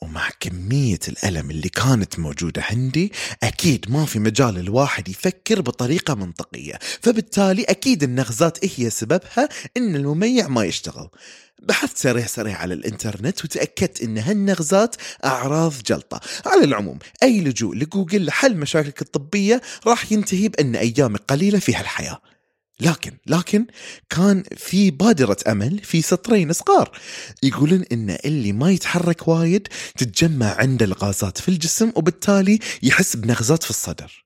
ومع 0.05 0.29
كمية 0.41 0.99
الألم 1.09 1.51
اللي 1.51 1.69
كانت 1.69 2.19
موجودة 2.19 2.63
عندي 2.63 3.13
أكيد 3.43 3.91
ما 3.91 4.05
في 4.05 4.19
مجال 4.19 4.59
الواحد 4.59 5.09
يفكر 5.09 5.61
بطريقة 5.61 6.15
منطقية. 6.15 6.79
فبالتالي 7.03 7.63
أكيد 7.63 8.03
النغزات 8.03 8.81
هي 8.81 8.91
سببها 8.91 9.49
إن 9.77 9.97
المميع 9.97 10.49
ما 10.49 10.65
يشتغل. 10.65 11.09
بحثت 11.63 11.99
سريع 11.99 12.27
سريع 12.27 12.57
على 12.57 12.75
الإنترنت 12.75 13.45
وتأكدت 13.45 14.03
إن 14.03 14.19
هالنغزات 14.19 14.97
أعراض 15.25 15.73
جلطة. 15.87 16.21
على 16.47 16.65
العموم 16.65 16.99
أي 17.23 17.41
لجوء 17.41 17.75
لجوجل 17.75 18.25
لحل 18.25 18.57
مشاكلك 18.57 19.03
الطبية 19.03 19.63
راح 19.87 20.13
ينتهي 20.13 20.49
بأن 20.49 20.77
أيامك 20.77 21.21
قليلة 21.29 21.59
في 21.59 21.75
هالحياة. 21.75 22.21
لكن 22.81 23.17
لكن 23.27 23.67
كان 24.11 24.43
في 24.57 24.91
بادرة 24.91 25.37
أمل 25.49 25.79
في 25.79 26.03
سطرين 26.03 26.53
صغار 26.53 26.99
يقولون 27.43 27.85
إن 27.93 28.11
اللي 28.25 28.53
ما 28.53 28.71
يتحرك 28.71 29.29
وايد 29.29 29.69
تتجمع 29.97 30.55
عنده 30.55 30.85
الغازات 30.85 31.39
في 31.39 31.49
الجسم 31.49 31.93
وبالتالي 31.97 32.59
يحس 32.83 33.17
بنغزات 33.17 33.63
في 33.63 33.71
الصدر. 33.71 34.25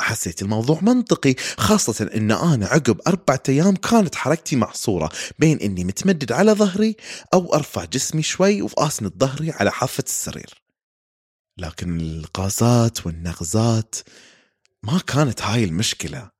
حسيت 0.00 0.42
الموضوع 0.42 0.78
منطقي 0.82 1.34
خاصة 1.58 2.10
إن 2.14 2.30
أنا 2.32 2.66
عقب 2.66 3.00
أربعة 3.06 3.42
أيام 3.48 3.76
كانت 3.76 4.14
حركتي 4.14 4.56
محصورة 4.56 5.08
بين 5.38 5.58
إني 5.58 5.84
متمدد 5.84 6.32
على 6.32 6.52
ظهري 6.52 6.96
أو 7.34 7.54
أرفع 7.54 7.84
جسمي 7.84 8.22
شوي 8.22 8.62
وأسند 8.62 9.12
ظهري 9.18 9.50
على 9.50 9.72
حافة 9.72 10.04
السرير. 10.06 10.62
لكن 11.58 12.00
الغازات 12.00 13.06
والنغزات 13.06 13.94
ما 14.82 14.98
كانت 15.06 15.42
هاي 15.42 15.64
المشكلة. 15.64 16.30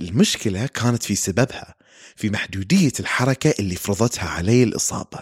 المشكلة 0.00 0.66
كانت 0.66 1.02
في 1.02 1.14
سببها 1.14 1.74
في 2.16 2.30
محدودية 2.30 2.92
الحركة 3.00 3.54
اللي 3.58 3.74
فرضتها 3.74 4.28
علي 4.28 4.62
الإصابة. 4.62 5.18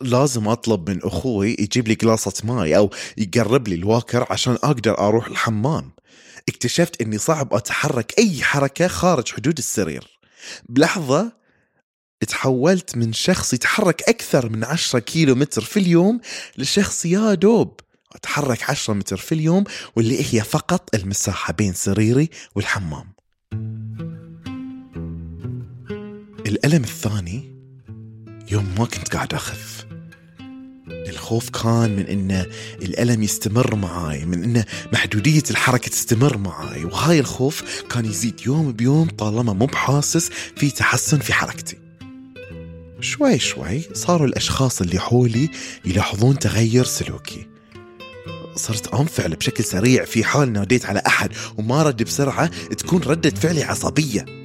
لازم 0.00 0.48
أطلب 0.48 0.90
من 0.90 1.02
أخوي 1.02 1.56
يجيب 1.58 1.88
لي 1.88 1.94
قلاصة 1.94 2.32
ماي 2.44 2.76
أو 2.76 2.90
يقرب 3.16 3.68
لي 3.68 3.74
الواكر 3.74 4.26
عشان 4.30 4.52
أقدر 4.52 4.98
أروح 4.98 5.26
الحمام. 5.26 5.92
اكتشفت 6.48 7.02
إني 7.02 7.18
صعب 7.18 7.54
أتحرك 7.54 8.14
أي 8.18 8.42
حركة 8.42 8.88
خارج 8.88 9.32
حدود 9.32 9.58
السرير. 9.58 10.20
بلحظة 10.68 11.32
تحولت 12.28 12.96
من 12.96 13.12
شخص 13.12 13.54
يتحرك 13.54 14.02
أكثر 14.08 14.48
من 14.48 14.64
10 14.64 14.98
كيلو 14.98 15.34
متر 15.34 15.62
في 15.62 15.76
اليوم 15.80 16.20
لشخص 16.58 17.06
يا 17.06 17.34
دوب 17.34 17.80
أتحرك 18.12 18.70
10 18.70 18.94
متر 18.94 19.16
في 19.16 19.32
اليوم 19.32 19.64
واللي 19.96 20.34
هي 20.34 20.44
فقط 20.44 20.94
المساحة 20.94 21.52
بين 21.52 21.72
سريري 21.72 22.30
والحمام. 22.54 23.11
الألم 26.46 26.84
الثاني 26.84 27.56
يوم 28.50 28.74
ما 28.78 28.84
كنت 28.84 29.08
قاعد 29.14 29.34
أخف 29.34 29.86
الخوف 30.88 31.50
كان 31.50 31.96
من 31.96 32.06
إن 32.06 32.46
الألم 32.82 33.22
يستمر 33.22 33.74
معاي 33.74 34.24
من 34.24 34.44
إن 34.44 34.64
محدودية 34.92 35.42
الحركة 35.50 35.88
تستمر 35.88 36.38
معاي 36.38 36.84
وهاي 36.84 37.20
الخوف 37.20 37.82
كان 37.90 38.04
يزيد 38.04 38.40
يوم 38.46 38.72
بيوم 38.72 39.08
طالما 39.08 39.52
مو 39.52 39.66
بحاسس 39.66 40.30
في 40.56 40.70
تحسن 40.70 41.18
في 41.18 41.32
حركتي. 41.32 41.78
شوي 43.00 43.38
شوي 43.38 43.82
صاروا 43.92 44.26
الأشخاص 44.26 44.80
اللي 44.80 44.98
حولي 44.98 45.50
يلاحظون 45.84 46.38
تغير 46.38 46.84
سلوكي. 46.84 47.46
صرت 48.56 48.94
أنفعل 48.94 49.36
بشكل 49.36 49.64
سريع 49.64 50.04
في 50.04 50.24
حال 50.24 50.52
ناديت 50.52 50.86
على 50.86 51.02
أحد 51.06 51.32
وما 51.58 51.82
رد 51.82 52.02
بسرعة 52.02 52.46
تكون 52.46 53.02
ردة 53.02 53.30
فعلي 53.30 53.62
عصبية. 53.62 54.41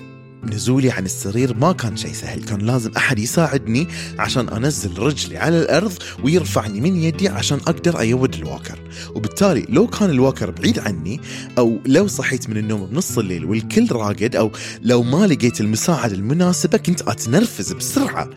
نزولي 0.53 0.91
عن 0.91 1.05
السرير 1.05 1.57
ما 1.57 1.71
كان 1.71 1.97
شيء 1.97 2.13
سهل 2.13 2.43
كان 2.43 2.59
لازم 2.59 2.91
أحد 2.97 3.19
يساعدني 3.19 3.87
عشان 4.19 4.49
أنزل 4.49 4.97
رجلي 4.99 5.37
على 5.37 5.59
الأرض 5.59 5.93
ويرفعني 6.23 6.81
من 6.81 7.03
يدي 7.03 7.29
عشان 7.29 7.57
أقدر 7.57 7.99
أيود 7.99 8.35
الواكر 8.35 8.79
وبالتالي 9.15 9.65
لو 9.69 9.87
كان 9.87 10.09
الواكر 10.09 10.51
بعيد 10.51 10.79
عني 10.79 11.21
أو 11.57 11.79
لو 11.85 12.07
صحيت 12.07 12.49
من 12.49 12.57
النوم 12.57 12.85
بنص 12.85 13.17
الليل 13.17 13.45
والكل 13.45 13.87
راقد 13.91 14.35
أو 14.35 14.51
لو 14.81 15.03
ما 15.03 15.27
لقيت 15.27 15.61
المساعدة 15.61 16.15
المناسبة 16.15 16.77
كنت 16.77 17.01
أتنرفز 17.01 17.73
بسرعة. 17.73 18.29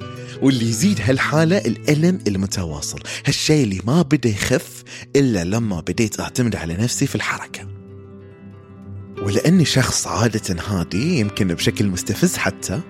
واللي 0.43 0.69
يزيد 0.69 1.01
هالحالة 1.01 1.59
الألم 1.59 2.19
المتواصل 2.27 3.01
هالشيء 3.27 3.65
اللي 3.65 3.81
ما 3.85 4.03
بدأ 4.03 4.29
يخف 4.29 4.83
إلا 5.17 5.45
لما 5.45 5.81
بديت 5.81 6.21
أعتمد 6.21 6.57
على 6.57 6.75
نفسي 6.75 7.07
في 7.07 7.15
الحركة. 7.15 7.80
ولأني 9.23 9.65
شخص 9.65 10.07
عادة 10.07 10.57
هادي 10.69 11.19
يمكن 11.19 11.49
بشكل 11.49 11.87
مستفز 11.87 12.37
حتى 12.37 12.81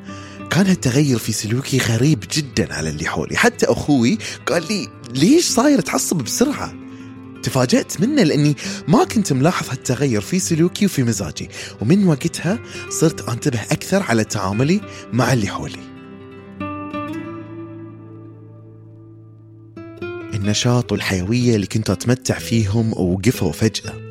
كان 0.50 0.66
هالتغير 0.66 1.18
في 1.18 1.32
سلوكي 1.32 1.78
غريب 1.78 2.24
جدا 2.32 2.74
على 2.74 2.88
اللي 2.88 3.06
حولي. 3.06 3.36
حتى 3.36 3.66
أخوي 3.66 4.18
قال 4.46 4.62
لي 4.68 4.88
ليش 5.14 5.44
صاير 5.48 5.80
تعصب 5.80 6.16
بسرعة؟ 6.16 6.74
تفاجأت 7.42 8.00
منه 8.00 8.22
لأني 8.22 8.56
ما 8.88 9.04
كنت 9.04 9.32
ملاحظ 9.32 9.70
هالتغير 9.70 10.20
في 10.20 10.38
سلوكي 10.38 10.86
وفي 10.86 11.02
مزاجي. 11.02 11.48
ومن 11.80 12.06
وقتها 12.06 12.58
صرت 12.88 13.28
أنتبه 13.28 13.60
أكثر 13.62 14.02
على 14.02 14.24
تعاملي 14.24 14.80
مع 15.12 15.32
اللي 15.32 15.46
حولي. 15.46 15.90
النشاط 20.34 20.92
والحيوية 20.92 21.54
اللي 21.54 21.66
كنت 21.66 21.90
أتمتع 21.90 22.38
فيهم 22.38 22.92
وقفوا 22.92 23.52
فجأة. 23.52 24.09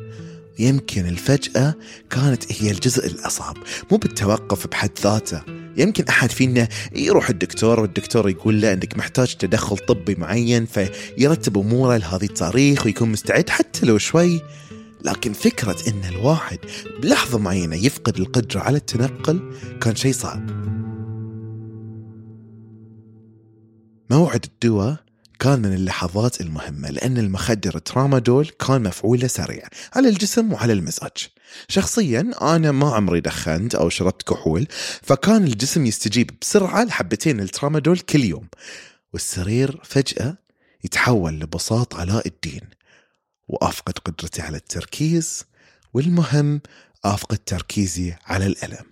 يمكن 0.60 1.06
الفجأة 1.06 1.74
كانت 2.10 2.62
هي 2.62 2.70
الجزء 2.70 3.06
الأصعب 3.06 3.56
مو 3.90 3.96
بالتوقف 3.96 4.66
بحد 4.66 4.90
ذاته. 5.02 5.42
يمكن 5.76 6.04
أحد 6.08 6.30
فينا 6.30 6.68
يروح 6.92 7.30
الدكتور 7.30 7.80
والدكتور 7.80 8.28
يقول 8.28 8.60
له 8.60 8.72
أنك 8.72 8.98
محتاج 8.98 9.34
تدخل 9.34 9.76
طبي 9.76 10.14
معين 10.14 10.66
فيرتب 10.66 11.58
أموره 11.58 11.96
لهذه 11.96 12.24
التاريخ 12.24 12.86
ويكون 12.86 13.12
مستعد 13.12 13.50
حتى 13.50 13.86
لو 13.86 13.98
شوي. 13.98 14.40
لكن 15.04 15.32
فكرة 15.32 15.76
أن 15.88 16.04
الواحد 16.08 16.58
بلحظة 17.02 17.38
معينة 17.38 17.76
يفقد 17.76 18.16
القدرة 18.16 18.60
على 18.60 18.76
التنقل 18.76 19.54
كان 19.80 19.96
شيء 19.96 20.12
صعب. 20.12 20.50
موعد 24.10 24.44
الدواء 24.44 24.96
كان 25.40 25.62
من 25.62 25.74
اللحظات 25.74 26.40
المهمة 26.40 26.90
لأن 26.90 27.18
المخدر 27.18 27.78
ترامادول 27.78 28.48
كان 28.48 28.82
مفعوله 28.82 29.26
سريع 29.26 29.68
على 29.92 30.08
الجسم 30.08 30.52
وعلى 30.52 30.72
المزاج. 30.72 31.28
شخصيا 31.68 32.32
أنا 32.42 32.72
ما 32.72 32.94
عمري 32.94 33.20
دخنت 33.20 33.74
أو 33.74 33.88
شربت 33.88 34.22
كحول 34.22 34.66
فكان 35.02 35.44
الجسم 35.44 35.86
يستجيب 35.86 36.30
بسرعة 36.40 36.84
لحبتين 36.84 37.40
الترامادول 37.40 37.98
كل 37.98 38.24
يوم. 38.24 38.48
والسرير 39.12 39.80
فجأة 39.84 40.36
يتحول 40.84 41.40
لبساط 41.40 41.94
علاء 41.94 42.26
الدين 42.26 42.70
وأفقد 43.48 43.98
قدرتي 43.98 44.42
على 44.42 44.56
التركيز 44.56 45.44
والمهم 45.94 46.60
أفقد 47.04 47.38
تركيزي 47.38 48.14
على 48.26 48.46
الألم. 48.46 48.86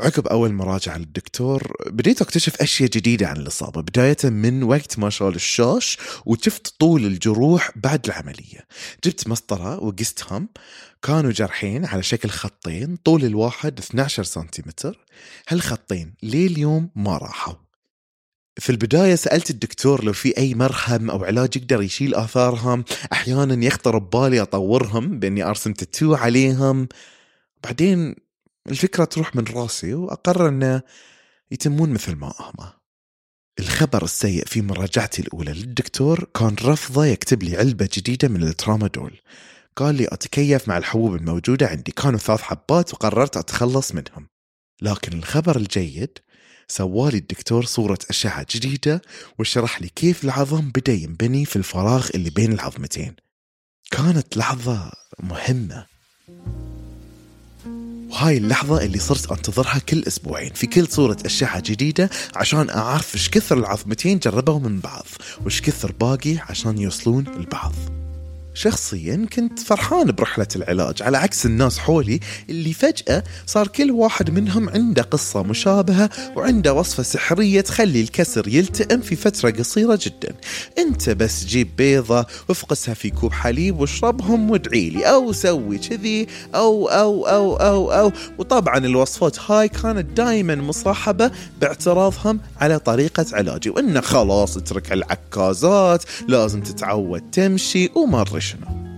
عقب 0.00 0.26
أول 0.26 0.52
مراجعة 0.52 0.98
للدكتور 0.98 1.72
بديت 1.86 2.22
أكتشف 2.22 2.62
أشياء 2.62 2.90
جديدة 2.90 3.28
عن 3.28 3.36
الإصابة 3.36 3.80
بداية 3.80 4.16
من 4.24 4.62
وقت 4.62 4.98
ما 4.98 5.10
شال 5.10 5.34
الشاش 5.34 5.98
وشفت 6.26 6.74
طول 6.78 7.06
الجروح 7.06 7.70
بعد 7.76 8.06
العملية. 8.06 8.66
جبت 9.04 9.28
مسطرة 9.28 9.84
وقستهم 9.84 10.48
كانوا 11.02 11.30
جرحين 11.30 11.84
على 11.84 12.02
شكل 12.02 12.28
خطين 12.28 12.96
طول 12.96 13.24
الواحد 13.24 13.78
12 13.78 14.22
سنتيمتر. 14.22 14.98
هالخطين 15.48 16.14
ليه 16.22 16.46
اليوم 16.46 16.90
ما 16.96 17.18
راحوا. 17.18 17.54
في 18.58 18.70
البداية 18.70 19.14
سألت 19.14 19.50
الدكتور 19.50 20.04
لو 20.04 20.12
في 20.12 20.38
أي 20.38 20.54
مرهم 20.54 21.10
أو 21.10 21.24
علاج 21.24 21.56
يقدر 21.56 21.82
يشيل 21.82 22.14
آثارهم. 22.14 22.84
أحيانا 23.12 23.64
يخطر 23.64 23.98
ببالي 23.98 24.42
أطورهم 24.42 25.18
بإني 25.18 25.42
أرسم 25.42 25.72
تاتو 25.72 26.14
عليهم. 26.14 26.88
بعدين 27.64 28.14
الفكرة 28.68 29.04
تروح 29.04 29.36
من 29.36 29.44
راسي 29.44 29.94
وأقرر 29.94 30.48
أنه 30.48 30.82
يتمون 31.50 31.90
مثل 31.90 32.14
ما 32.14 32.32
هما 32.40 32.80
الخبر 33.60 34.04
السيء 34.04 34.44
في 34.46 34.62
مراجعتي 34.62 35.22
الأولى 35.22 35.52
للدكتور 35.52 36.24
كان 36.34 36.56
رفضه 36.64 37.06
يكتب 37.06 37.42
لي 37.42 37.56
علبة 37.56 37.88
جديدة 37.92 38.28
من 38.28 38.42
الترامادول. 38.42 39.20
قال 39.76 39.94
لي 39.94 40.08
أتكيف 40.08 40.68
مع 40.68 40.78
الحبوب 40.78 41.14
الموجودة 41.14 41.66
عندي. 41.66 41.92
كانوا 41.92 42.18
ثلاث 42.18 42.40
حبات 42.40 42.94
وقررت 42.94 43.36
أتخلص 43.36 43.94
منهم. 43.94 44.28
لكن 44.82 45.18
الخبر 45.18 45.56
الجيد 45.56 46.18
سوالي 46.68 47.18
الدكتور 47.18 47.64
صورة 47.64 47.98
أشعة 48.10 48.46
جديدة 48.50 49.02
وشرح 49.38 49.82
لي 49.82 49.88
كيف 49.88 50.24
العظم 50.24 50.70
بدأ 50.70 50.92
ينبني 50.92 51.44
في 51.44 51.56
الفراغ 51.56 52.08
اللي 52.14 52.30
بين 52.30 52.52
العظمتين. 52.52 53.16
كانت 53.90 54.36
لحظة 54.36 54.92
مهمة. 55.22 55.86
وهاي 58.10 58.36
اللحظة 58.36 58.84
اللي 58.84 58.98
صرت 58.98 59.30
أنتظرها 59.32 59.78
كل 59.78 60.02
أسبوعين. 60.06 60.52
في 60.54 60.66
كل 60.66 60.86
صورة 60.86 61.16
أشعة 61.24 61.62
جديدة 61.66 62.10
عشان 62.36 62.70
أعرف 62.70 63.14
إيش 63.14 63.28
كثر 63.30 63.58
العظمتين 63.58 64.18
جربوا 64.18 64.58
من 64.58 64.80
بعض 64.80 65.06
وإيش 65.40 65.60
كثر 65.60 65.92
باقي 65.92 66.36
عشان 66.38 66.78
يوصلون 66.78 67.24
لبعض 67.24 67.72
شخصيا 68.54 69.26
كنت 69.32 69.58
فرحان 69.58 70.12
برحلة 70.12 70.46
العلاج 70.56 71.02
على 71.02 71.18
عكس 71.18 71.46
الناس 71.46 71.78
حولي 71.78 72.20
اللي 72.50 72.72
فجأة 72.72 73.24
صار 73.46 73.66
كل 73.66 73.90
واحد 73.90 74.30
منهم 74.30 74.68
عنده 74.68 75.02
قصة 75.02 75.42
مشابهة 75.42 76.10
وعنده 76.36 76.72
وصفة 76.74 77.02
سحرية 77.02 77.60
تخلي 77.60 78.00
الكسر 78.00 78.48
يلتئم 78.48 79.00
في 79.00 79.16
فترة 79.16 79.50
قصيرة 79.50 79.98
جدا. 80.02 80.34
أنت 80.78 81.10
بس 81.10 81.44
جيب 81.44 81.76
بيضة 81.76 82.26
وافقسها 82.48 82.94
في 82.94 83.10
كوب 83.10 83.32
حليب 83.32 83.80
واشربهم 83.80 84.50
وادعي 84.50 84.90
لي 84.90 85.04
أو 85.04 85.32
سوي 85.32 85.78
كذي 85.78 86.26
أو, 86.54 86.88
أو 86.88 87.26
أو 87.26 87.56
أو 87.56 87.92
أو. 87.92 88.12
وطبعا 88.38 88.78
الوصفات 88.78 89.50
هاي 89.50 89.68
كانت 89.68 90.16
دائما 90.16 90.54
مصاحبة 90.54 91.30
باعتراضهم 91.60 92.40
على 92.60 92.78
طريقة 92.78 93.26
علاجي 93.32 93.70
وإنه 93.70 94.00
خلاص 94.00 94.56
اترك 94.56 94.92
العكازات 94.92 96.04
لازم 96.28 96.60
تتعود 96.60 97.22
تمشي 97.32 97.90
ومرة 98.40 98.66
شنو 98.66 98.90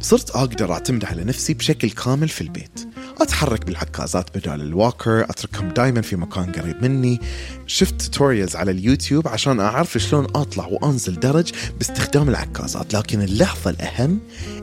صرت 0.00 0.30
أقدر 0.30 0.72
أعتمد 0.72 1.04
على 1.04 1.24
نفسي 1.24 1.54
بشكل 1.54 1.90
كامل 1.90 2.28
في 2.28 2.40
البيت. 2.40 2.88
أتحرك 3.20 3.66
بالعكازات 3.66 4.38
بدال 4.38 4.60
ال 4.60 4.69
walker 4.69 5.24
أتركهم 5.30 5.68
دايما 5.68 6.00
في 6.00 6.16
مكان 6.16 6.52
قريب 6.52 6.82
مني. 6.82 7.20
شفت 7.66 8.02
tutorials 8.02 8.56
على 8.56 8.70
اليوتيوب 8.70 9.28
عشان 9.28 9.60
أعرف 9.60 9.98
شلون 9.98 10.24
أطلع 10.24 10.66
وأنزل 10.66 11.20
درج 11.20 11.52
باستخدام 11.78 12.28
العكازات. 12.28 12.94
لكن 12.94 13.22
اللحظة 13.22 13.70
الأهم 13.70 14.20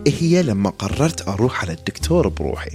هي 0.08 0.44
لما 0.44 0.70
قررت 0.70 1.28
أروح 1.28 1.62
على 1.62 1.74
الدكتور 1.74 2.28
بروحي. 2.28 2.72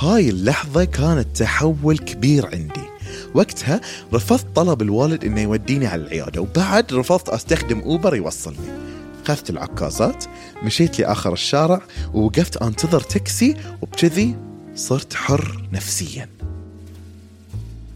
هاي 0.00 0.28
اللحظة 0.28 0.84
كانت 0.84 1.26
تحول 1.36 1.98
كبير 1.98 2.46
عندي. 2.46 2.88
وقتها 3.34 3.80
رفضت 4.14 4.46
طلب 4.54 4.82
الوالد 4.82 5.24
إنه 5.24 5.40
يوديني 5.40 5.86
على 5.86 6.02
العيادة 6.02 6.40
وبعد 6.40 6.92
رفضت 6.92 7.28
أستخدم 7.28 7.80
اوبر 7.80 8.16
يوصلني. 8.16 8.88
وقفت 9.28 9.50
العكازات 9.50 10.24
مشيت 10.62 10.98
لآخر 11.00 11.32
الشارع 11.32 11.80
ووقفت 12.14 12.56
أنتظر 12.56 13.00
تاكسي 13.00 13.56
وبكذي 13.82 14.36
صرت 14.74 15.14
حر 15.14 15.68
نفسيا. 15.72 16.28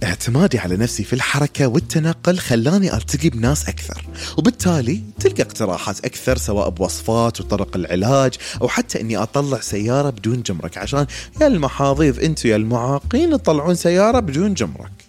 اعتمادي 0.03 0.59
على 0.59 0.77
نفسي 0.77 1.05
في 1.05 1.13
الحركة 1.13 1.67
والتنقل 1.67 2.39
خلاني 2.39 2.95
ألتقي 2.95 3.29
بناس 3.29 3.69
أكثر 3.69 4.05
وبالتالي 4.39 5.03
تلقى 5.21 5.43
اقتراحات 5.43 6.05
أكثر 6.05 6.39
سواء 6.39 6.69
بوصفات 6.69 7.41
وطرق 7.41 7.77
العلاج 7.77 8.35
أو 8.63 8.69
حتى 8.69 9.01
أني 9.01 9.17
أطلع 9.17 9.61
سيارة 9.61 10.11
بدون 10.11 10.43
جمرك 10.43 10.79
عشان 10.79 11.07
يا 11.41 11.47
المحاضيض 11.47 12.21
أنتوا 12.21 12.51
يا 12.51 12.57
المعاقين 12.57 13.31
تطلعون 13.31 13.75
سيارة 13.75 14.21
بدون 14.21 14.55
جمرك. 14.55 15.02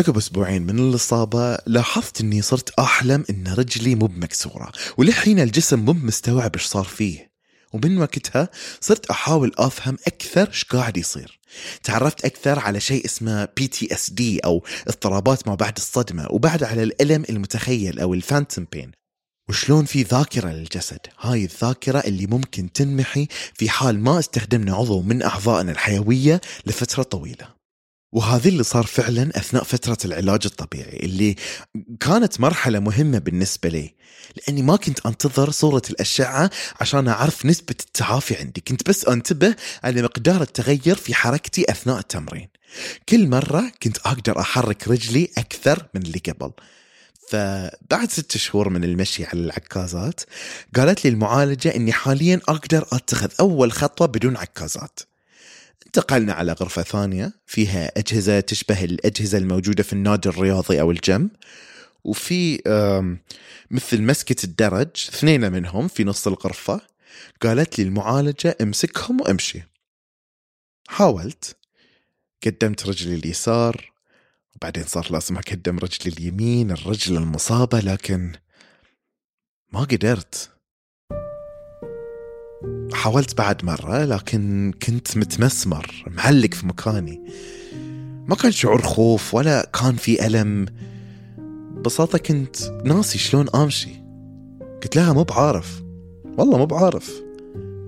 عقب 0.00 0.16
أسبوعين 0.16 0.62
من 0.62 0.78
الإصابة 0.78 1.58
لاحظت 1.66 2.20
إني 2.20 2.42
صرت 2.42 2.70
أحلم 2.70 3.24
إن 3.30 3.48
رجلي 3.48 3.94
مو 3.94 4.06
بمكسورة 4.06 4.72
ولحين 4.96 5.40
الجسم 5.40 5.78
مو 5.78 5.92
مستوعب 5.92 6.54
إيش 6.54 6.66
صار 6.66 6.84
فيه. 6.84 7.30
ومن 7.72 7.98
وقتها 7.98 8.48
صرت 8.80 9.10
أحاول 9.10 9.52
أفهم 9.58 9.96
أكثر 10.06 10.48
إيش 10.48 10.64
قاعد 10.64 10.96
يصير. 10.96 11.40
تعرفت 11.82 12.24
أكثر 12.24 12.58
على 12.58 12.80
شيء 12.80 13.04
اسمه 13.04 13.48
PTSD 13.56 14.38
أو 14.38 14.64
اضطرابات 14.88 15.48
ما 15.48 15.54
بعد 15.54 15.76
الصدمة 15.76 16.26
وبعد 16.30 16.64
على 16.64 16.82
الألم 16.82 17.24
المتخيل 17.30 18.00
أو 18.00 18.14
ال 18.14 18.20
phantom 18.20 18.66
pain. 18.72 18.92
وشلون 19.48 19.84
في 19.84 20.02
ذاكرة 20.02 20.48
للجسد؟ 20.48 21.00
هاي 21.20 21.44
الذاكرة 21.44 21.98
اللي 21.98 22.26
ممكن 22.26 22.72
تنمحي 22.72 23.28
في 23.54 23.70
حال 23.70 24.00
ما 24.00 24.18
استخدمنا 24.18 24.74
عضو 24.74 25.02
من 25.02 25.22
أعضائنا 25.22 25.72
الحيوية 25.72 26.40
لفترة 26.66 27.02
طويلة. 27.02 27.59
وهذا 28.12 28.48
اللي 28.48 28.62
صار 28.62 28.86
فعلا 28.86 29.30
أثناء 29.36 29.64
فترة 29.64 29.98
العلاج 30.04 30.40
الطبيعي 30.44 30.96
اللي 31.02 31.36
كانت 32.00 32.40
مرحلة 32.40 32.78
مهمة 32.78 33.18
بالنسبة 33.18 33.68
لي 33.68 33.94
لأني 34.36 34.62
ما 34.62 34.76
كنت 34.76 35.06
أنتظر 35.06 35.50
صورة 35.50 35.82
الأشعة 35.90 36.50
عشان 36.80 37.08
أعرف 37.08 37.46
نسبة 37.46 37.74
التعافي 37.80 38.36
عندي 38.36 38.60
كنت 38.60 38.88
بس 38.88 39.04
أنتبه 39.04 39.54
على 39.84 40.02
مقدار 40.02 40.42
التغير 40.42 40.94
في 40.94 41.14
حركتي 41.14 41.64
أثناء 41.70 41.98
التمرين. 41.98 42.48
كل 43.08 43.28
مرة 43.28 43.72
كنت 43.82 43.98
أقدر 43.98 44.40
أحرك 44.40 44.88
رجلي 44.88 45.28
أكثر 45.38 45.86
من 45.94 46.02
اللي 46.02 46.18
قبل. 46.18 46.52
فبعد 47.28 48.10
ست 48.10 48.36
شهور 48.36 48.68
من 48.68 48.84
المشي 48.84 49.24
على 49.24 49.40
العكازات 49.40 50.20
قالت 50.76 51.04
لي 51.04 51.10
المعالجة 51.10 51.76
أني 51.76 51.92
حاليا 51.92 52.40
أقدر 52.48 52.86
أتخذ 52.92 53.30
أول 53.40 53.72
خطوة 53.72 54.06
بدون 54.06 54.36
عكازات. 54.36 55.00
انتقلنا 55.90 56.32
على 56.32 56.52
غرفة 56.52 56.82
ثانية 56.82 57.32
فيها 57.46 57.92
أجهزة 57.98 58.40
تشبه 58.40 58.84
الأجهزة 58.84 59.38
الموجودة 59.38 59.82
في 59.82 59.92
النادي 59.92 60.28
الرياضي 60.28 60.80
أو 60.80 60.90
الجيم. 60.90 61.30
وفي 62.04 62.62
مثل 63.70 64.02
مسكة 64.02 64.44
الدرج 64.44 64.88
اثنين 65.08 65.52
منهم 65.52 65.88
في 65.88 66.04
نص 66.04 66.26
الغرفة 66.26 66.80
قالت 67.42 67.78
لي 67.78 67.84
المعالجة 67.84 68.56
امسكهم 68.60 69.20
وامشي. 69.20 69.62
حاولت 70.88 71.56
قدمت 72.46 72.86
رجلي 72.86 73.14
اليسار 73.14 73.92
وبعدين 74.56 74.84
صار 74.84 75.12
لازم 75.12 75.36
أقدم 75.38 75.78
رجلي 75.78 76.14
اليمين 76.14 76.70
الرجل 76.70 77.16
المصابة 77.16 77.80
لكن 77.80 78.32
ما 79.72 79.80
قدرت. 79.80 80.50
حاولت 82.92 83.38
بعد 83.38 83.64
مرة 83.64 84.04
لكن 84.04 84.72
كنت 84.86 85.16
متمسمر 85.16 86.04
معلق 86.16 86.54
في 86.54 86.66
مكاني. 86.66 87.20
ما 88.28 88.34
كان 88.34 88.52
شعور 88.52 88.82
خوف 88.82 89.34
ولا 89.34 89.70
كان 89.80 89.96
في 89.96 90.26
ألم. 90.26 90.66
ببساطة 91.76 92.18
كنت 92.18 92.56
ناسي 92.84 93.18
شلون 93.18 93.46
أمشي. 93.54 93.90
قلت 94.82 94.96
لها 94.96 95.12
مو 95.12 95.22
بعارف. 95.22 95.82
والله 96.38 96.58
مو 96.58 96.66
بعارف. 96.66 97.22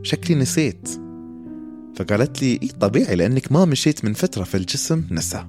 شكلي 0.02 0.34
نسيت. 0.36 0.88
فقالت 1.96 2.42
لي 2.42 2.58
إيه 2.62 2.70
طبيعي 2.80 3.14
لأنك 3.14 3.52
ما 3.52 3.64
مشيت 3.64 4.04
من 4.04 4.12
فترة 4.12 4.44
فالجسم 4.44 5.04
نسى 5.10 5.46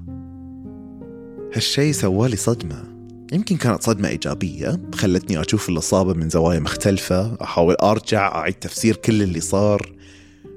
هالشي 1.56 1.94
سوالي 1.94 2.36
صدمة. 2.36 2.93
يمكن 3.32 3.58
كانت 3.58 3.84
صدمة 3.84 4.08
إيجابية 4.10 4.82
خلتني 4.96 5.42
أشوف 5.42 5.70
الإصابة 5.70 6.14
من 6.14 6.30
زوايا 6.30 6.60
مختلفة 6.60 7.38
أحاول 7.42 7.76
أرجع 7.76 8.36
أعيد 8.36 8.54
تفسير 8.54 8.96
كل 8.96 9.22
اللي 9.22 9.40
صار. 9.40 9.94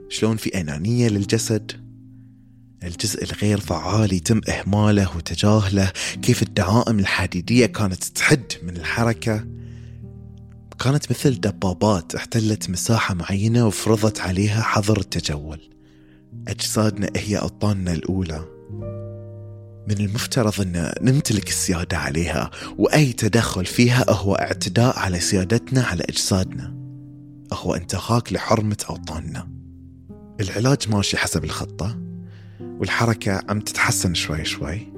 شلون 0.08 0.36
في 0.36 0.60
أنانية 0.60 1.08
للجسد؟ 1.08 1.72
الجزء 2.82 3.24
الغير 3.24 3.60
فعال 3.60 4.12
يتم 4.12 4.40
إهماله 4.48 5.16
وتجاهله. 5.16 5.92
كيف 6.22 6.42
الدعائم 6.42 6.98
الحديدية 6.98 7.66
كانت 7.66 8.04
تحد 8.04 8.52
من 8.62 8.76
الحركة؟ 8.76 9.44
كانت 10.78 11.10
مثل 11.10 11.40
دبابات 11.40 12.14
احتلت 12.14 12.70
مساحة 12.70 13.14
معينة 13.14 13.66
وفرضت 13.66 14.20
عليها 14.20 14.62
حظر 14.62 14.98
التجول. 14.98 15.60
أجسادنا 16.48 17.10
هي 17.16 17.36
أوطاننا 17.36 17.92
الأولى. 17.92 18.55
من 19.88 19.98
المفترض 20.00 20.60
أن 20.60 20.92
نمتلك 21.00 21.48
السيادة 21.48 21.98
عليها 21.98 22.50
وأي 22.78 23.12
تدخل 23.12 23.66
فيها 23.66 24.04
هو 24.10 24.34
اعتداء 24.34 24.98
على 24.98 25.20
سيادتنا 25.20 25.82
على 25.82 26.04
أجسادنا. 26.04 26.74
هو 27.52 27.74
انتهاك 27.74 28.32
لحرمة 28.32 28.76
أوطاننا. 28.90 29.48
العلاج 30.40 30.88
ماشي 30.88 31.16
حسب 31.16 31.44
الخطة 31.44 31.98
والحركة 32.60 33.42
عم 33.48 33.60
تتحسن 33.60 34.14
شوي 34.14 34.44
شوي. 34.44 34.92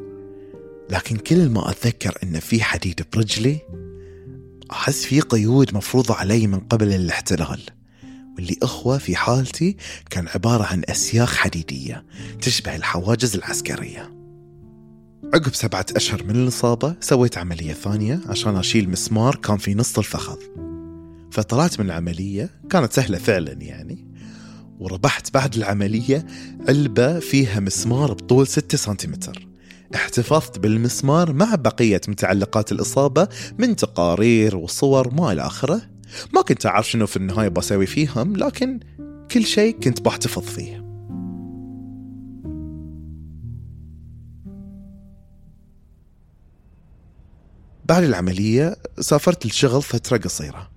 لكن 0.91 1.17
كل 1.17 1.49
ما 1.49 1.71
أتذكر 1.71 2.19
أن 2.23 2.41
في 2.41 2.63
حديد 2.63 3.01
برجلي 3.13 3.59
أحس 4.71 5.05
في 5.05 5.21
قيود 5.21 5.75
مفروضة 5.75 6.15
علي 6.15 6.47
من 6.47 6.61
قبل 6.61 6.93
الاحتلال. 6.95 7.61
واللي 8.37 8.57
أخوة 8.63 8.99
في 8.99 9.17
حالتي 9.17 9.77
كان 10.11 10.29
عبارة 10.29 10.65
عن 10.65 10.83
أسياخ 10.89 11.37
حديدية 11.37 12.05
تشبه 12.43 12.77
الحواجز 12.77 13.35
العسكرية. 13.37 14.18
عقب 15.25 15.55
سبعة 15.55 15.87
أشهر 15.97 16.25
من 16.25 16.37
الإصابة 16.37 16.97
سويت 17.01 17.39
عملية 17.39 17.73
ثانية 17.73 18.21
عشان 18.27 18.57
أشيل 18.57 18.91
مسمار 18.91 19.37
كان 19.37 19.57
في 19.57 19.75
نص 19.75 19.99
الفخذ. 19.99 20.39
فطلعت 21.31 21.81
من 21.81 21.87
العملية 21.87 22.51
كانت 22.71 22.93
سهلة 22.93 23.19
فعلا 23.19 23.53
يعني 23.53 24.07
وربحت 24.79 25.35
بعد 25.35 25.55
العملية 25.55 26.27
علبة 26.69 27.19
فيها 27.19 27.61
مسمار 27.61 28.13
بطول 28.13 28.47
6 28.47 28.79
سنتيمتر. 28.79 29.49
احتفظت 29.95 30.59
بالمسمار 30.59 31.33
مع 31.33 31.55
بقية 31.55 32.01
متعلقات 32.09 32.73
الإصابة 32.73 33.29
من 33.59 33.77
تقارير 33.77 34.57
وصور 34.57 35.15
ما 35.15 35.33
إلى 35.33 35.47
آخره. 35.47 35.83
ما 36.35 36.43
كنت 36.43 36.67
أعرف 36.67 36.91
شنو 36.91 37.07
في 37.07 37.17
النهاية 37.17 37.49
بسوي 37.49 37.87
فيهم 37.87 38.37
لكن 38.37 38.81
كل 39.31 39.45
شيء 39.45 39.79
كنت 39.81 40.01
بحتفظ 40.01 40.43
فيه. 40.43 40.88
بعد 47.89 48.03
العملية 48.05 48.77
سافرت 49.01 49.45
للشغل 49.45 49.83
فترة 49.83 50.17
قصيرة. 50.17 50.71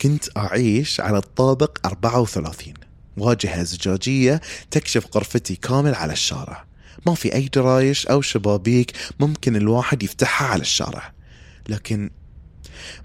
كنت 0.00 0.24
أعيش 0.36 1.00
على 1.00 1.18
الطابق 1.18 1.78
34 1.86 2.74
واجهة 3.16 3.62
زجاجية 3.62 4.40
تكشف 4.70 5.06
غرفتي 5.14 5.56
كامل 5.56 5.94
على 5.94 6.12
الشارع. 6.12 6.64
ما 7.06 7.14
في 7.14 7.34
أي 7.34 7.48
درايش 7.48 8.06
أو 8.06 8.20
شبابيك 8.20 8.92
ممكن 9.20 9.56
الواحد 9.56 10.02
يفتحها 10.02 10.48
على 10.48 10.60
الشارع. 10.60 11.12
لكن 11.68 12.10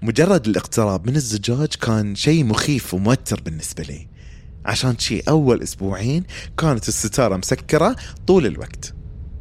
مجرد 0.02 0.46
الاقتراب 0.46 1.06
من 1.06 1.16
الزجاج 1.16 1.68
كان 1.68 2.14
شيء 2.14 2.44
مخيف 2.44 2.94
وموتر 2.94 3.40
بالنسبة 3.40 3.82
لي. 3.82 4.08
عشان 4.66 4.98
شي 4.98 5.20
أول 5.20 5.62
أسبوعين 5.62 6.24
كانت 6.58 6.88
الستارة 6.88 7.36
مسكرة 7.36 7.96
طول 8.26 8.46
الوقت. 8.46 8.94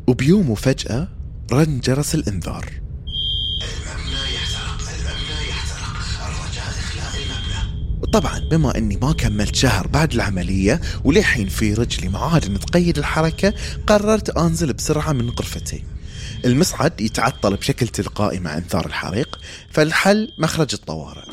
وبيوم 0.07 0.49
وفجأة 0.49 1.07
رن 1.51 1.79
جرس 1.79 2.15
الإنذار. 2.15 2.80
وطبعا 8.11 8.39
بما 8.39 8.77
إني 8.77 8.97
ما 8.97 9.13
كملت 9.13 9.55
شهر 9.55 9.87
بعد 9.87 10.13
العملية 10.13 10.81
ولحين 11.03 11.49
في 11.49 11.73
رجلي 11.73 12.09
معادن 12.09 12.59
تقيد 12.59 12.97
الحركة 12.97 13.53
قررت 13.87 14.29
أنزل 14.29 14.73
بسرعة 14.73 15.11
من 15.11 15.29
غرفتي. 15.29 15.83
المصعد 16.45 17.01
يتعطل 17.01 17.55
بشكل 17.55 17.87
تلقائي 17.87 18.39
مع 18.39 18.57
انذار 18.57 18.85
الحريق 18.85 19.39
فالحل 19.69 20.33
مخرج 20.37 20.73
الطوارئ. 20.73 21.25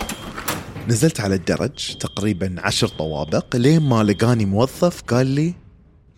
نزلت 0.89 1.21
على 1.21 1.35
الدرج 1.35 1.97
تقريبا 1.97 2.57
عشر 2.59 2.89
طوابق 2.89 3.57
لين 3.57 3.83
ما 3.83 4.03
لقاني 4.03 4.45
موظف 4.45 5.03
قال 5.03 5.27
لي 5.27 5.55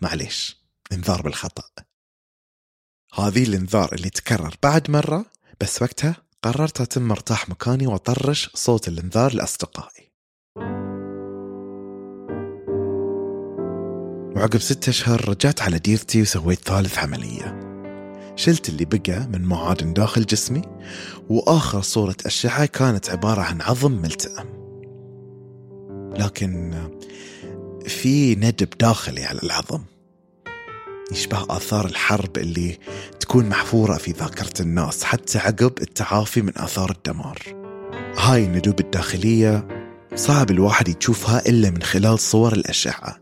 معليش 0.02 0.56
انذار 0.92 1.22
بالخطأ. 1.22 1.64
هذه 3.14 3.42
الانذار 3.42 3.94
اللي 3.94 4.10
تكرر 4.10 4.54
بعد 4.62 4.90
مرة 4.90 5.26
بس 5.60 5.82
وقتها 5.82 6.16
قررت 6.42 6.80
أتم 6.80 7.02
مرتاح 7.02 7.48
مكاني 7.48 7.86
وأطرش 7.86 8.50
صوت 8.54 8.88
الانذار 8.88 9.34
لأصدقائي. 9.34 10.09
وعقب 14.40 14.58
ستة 14.60 14.90
أشهر 14.90 15.28
رجعت 15.28 15.62
على 15.62 15.78
ديرتي 15.78 16.22
وسويت 16.22 16.58
ثالث 16.68 16.98
عملية. 16.98 17.60
شلت 18.36 18.68
اللي 18.68 18.84
بقى 18.84 19.28
من 19.32 19.42
معادن 19.42 19.92
داخل 19.92 20.26
جسمي 20.26 20.62
وآخر 21.28 21.80
صورة 21.80 22.16
أشعة 22.26 22.66
كانت 22.66 23.10
عبارة 23.10 23.40
عن 23.40 23.62
عظم 23.62 23.92
ملتئم. 23.92 24.46
لكن 26.16 26.74
في 27.86 28.34
ندب 28.34 28.68
داخلي 28.80 29.24
على 29.24 29.38
العظم. 29.42 29.82
يشبه 31.12 31.46
آثار 31.50 31.86
الحرب 31.86 32.38
اللي 32.38 32.78
تكون 33.20 33.48
محفورة 33.48 33.94
في 33.96 34.10
ذاكرة 34.10 34.62
الناس 34.62 35.04
حتى 35.04 35.38
عقب 35.38 35.72
التعافي 35.80 36.42
من 36.42 36.52
آثار 36.56 36.90
الدمار. 36.90 37.38
هاي 38.16 38.44
الندوب 38.44 38.80
الداخلية 38.80 39.68
صعب 40.14 40.50
الواحد 40.50 40.88
يشوفها 40.88 41.48
إلا 41.48 41.70
من 41.70 41.82
خلال 41.82 42.18
صور 42.18 42.52
الأشعة. 42.52 43.19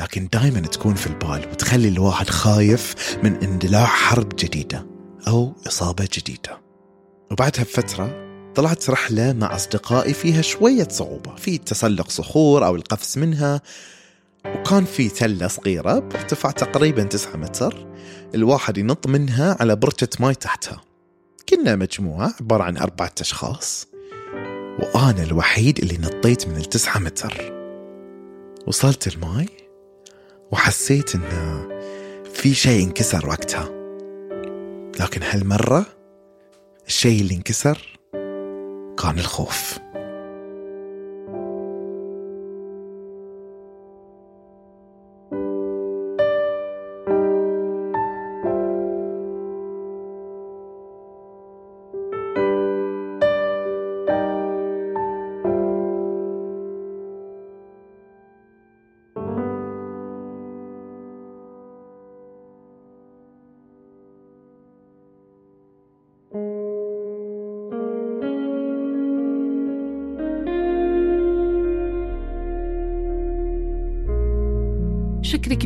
لكن 0.00 0.28
دائما 0.32 0.60
تكون 0.60 0.94
في 0.94 1.06
البال 1.06 1.48
وتخلي 1.50 1.88
الواحد 1.88 2.30
خايف 2.30 2.94
من 3.22 3.34
اندلاع 3.34 3.84
حرب 3.84 4.28
جديدة 4.36 4.86
أو 5.28 5.54
إصابة 5.66 6.08
جديدة. 6.12 6.60
وبعدها 7.30 7.64
بفترة 7.64 8.28
طلعت 8.54 8.90
رحلة 8.90 9.32
مع 9.32 9.56
أصدقائي 9.56 10.14
فيها 10.14 10.42
شوية 10.42 10.88
صعوبة. 10.90 11.34
في 11.34 11.58
تسلق 11.58 12.10
صخور 12.10 12.66
أو 12.66 12.76
القفز 12.76 13.18
منها 13.18 13.60
وكان 14.46 14.84
في 14.84 15.08
تلة 15.08 15.48
صغيرة 15.48 15.98
بارتفاع 15.98 16.50
تقريبا 16.50 17.02
9 17.02 17.36
متر 17.36 17.86
الواحد 18.34 18.78
ينط 18.78 19.06
منها 19.06 19.56
على 19.60 19.76
بركة 19.76 20.08
ماي 20.20 20.34
تحتها. 20.34 20.80
كنا 21.48 21.76
مجموعة 21.76 22.34
عبارة 22.40 22.62
عن 22.62 22.76
أربعة 22.76 23.12
أشخاص 23.20 23.86
وأنا 24.78 25.22
الوحيد 25.22 25.78
اللي 25.78 25.98
نطيت 25.98 26.48
من 26.48 26.56
التسعة 26.56 26.98
متر. 26.98 27.58
وصلت 28.66 29.06
الماي 29.06 29.57
وحسيت 30.52 31.14
إنه 31.14 31.68
في 32.34 32.54
شيء 32.54 32.84
انكسر 32.84 33.28
وقتها. 33.28 33.68
لكن 35.00 35.22
هالمرة 35.22 35.86
الشيء 36.86 37.20
اللي 37.20 37.34
انكسر 37.34 37.98
كان 38.98 39.18
الخوف. 39.18 39.78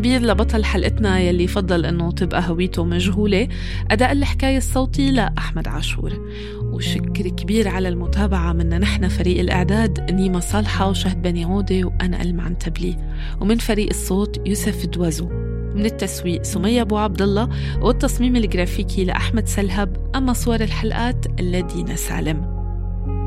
كبير 0.02 0.22
لبطل 0.22 0.64
حلقتنا 0.64 1.20
يلي 1.20 1.46
فضل 1.46 1.86
إنه 1.86 2.10
تبقى 2.10 2.48
هويته 2.48 2.84
مجهولة. 2.84 3.48
أداء 3.90 4.12
الحكاية 4.12 4.56
الصوتي 4.56 5.10
لأحمد 5.10 5.68
عاشور. 5.68 6.30
وشكر 6.62 7.28
كبير 7.28 7.68
على 7.68 7.88
المتابعة. 7.88 8.52
منا 8.52 8.78
نحن 8.78 9.08
فريق 9.08 9.40
الإعداد 9.40 10.10
نيما 10.10 10.40
صالحة 10.40 10.88
وشهد 10.90 11.22
بني 11.22 11.44
عودة 11.44 11.84
وأنا 11.84 12.22
المعن 12.22 12.58
تبلي. 12.58 12.96
ومن 13.40 13.58
فريق 13.58 13.88
الصوت 13.88 14.48
يوسف 14.48 14.86
دوازو. 14.86 15.28
من 15.74 15.84
التسويق 15.84 16.42
سمية 16.42 16.82
أبو 16.82 16.96
عبد 16.96 17.22
الله 17.22 17.48
والتصميم 17.80 18.36
الجرافيكي 18.36 19.04
لأحمد 19.04 19.48
سلهب. 19.48 20.10
أما 20.16 20.32
صور 20.32 20.60
الحلقات 20.60 21.40
لدينا 21.40 21.96
سالم. 21.96 22.61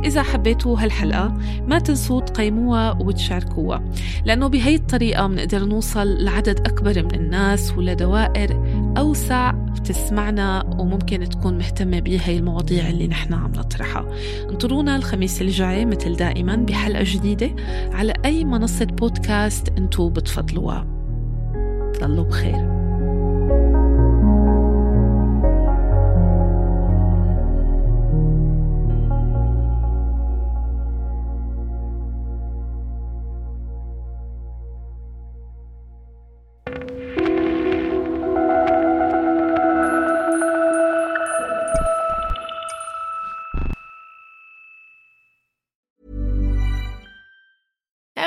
إذا 0.05 0.23
حبيتوا 0.23 0.79
هالحلقة 0.79 1.33
ما 1.67 1.79
تنسوا 1.79 2.21
تقيموها 2.21 2.91
وتشاركوها 2.91 3.83
لأنه 4.25 4.47
بهي 4.47 4.75
الطريقة 4.75 5.27
بنقدر 5.27 5.65
نوصل 5.65 6.23
لعدد 6.23 6.59
أكبر 6.59 7.03
من 7.03 7.15
الناس 7.15 7.77
ولدوائر 7.77 8.63
أوسع 8.97 9.51
بتسمعنا 9.51 10.63
وممكن 10.79 11.29
تكون 11.29 11.57
مهتمة 11.57 11.99
بهي 11.99 12.37
المواضيع 12.37 12.89
اللي 12.89 13.07
نحن 13.07 13.33
عم 13.33 13.51
نطرحها. 13.51 14.05
انطرونا 14.49 14.95
الخميس 14.95 15.41
الجاي 15.41 15.85
مثل 15.85 16.15
دائما 16.15 16.55
بحلقة 16.55 17.03
جديدة 17.07 17.55
على 17.91 18.13
أي 18.25 18.43
منصة 18.43 18.85
بودكاست 18.85 19.69
أنتو 19.77 20.09
بتفضلوها. 20.09 20.87
ضلوا 22.01 22.23
بخير. 22.23 22.75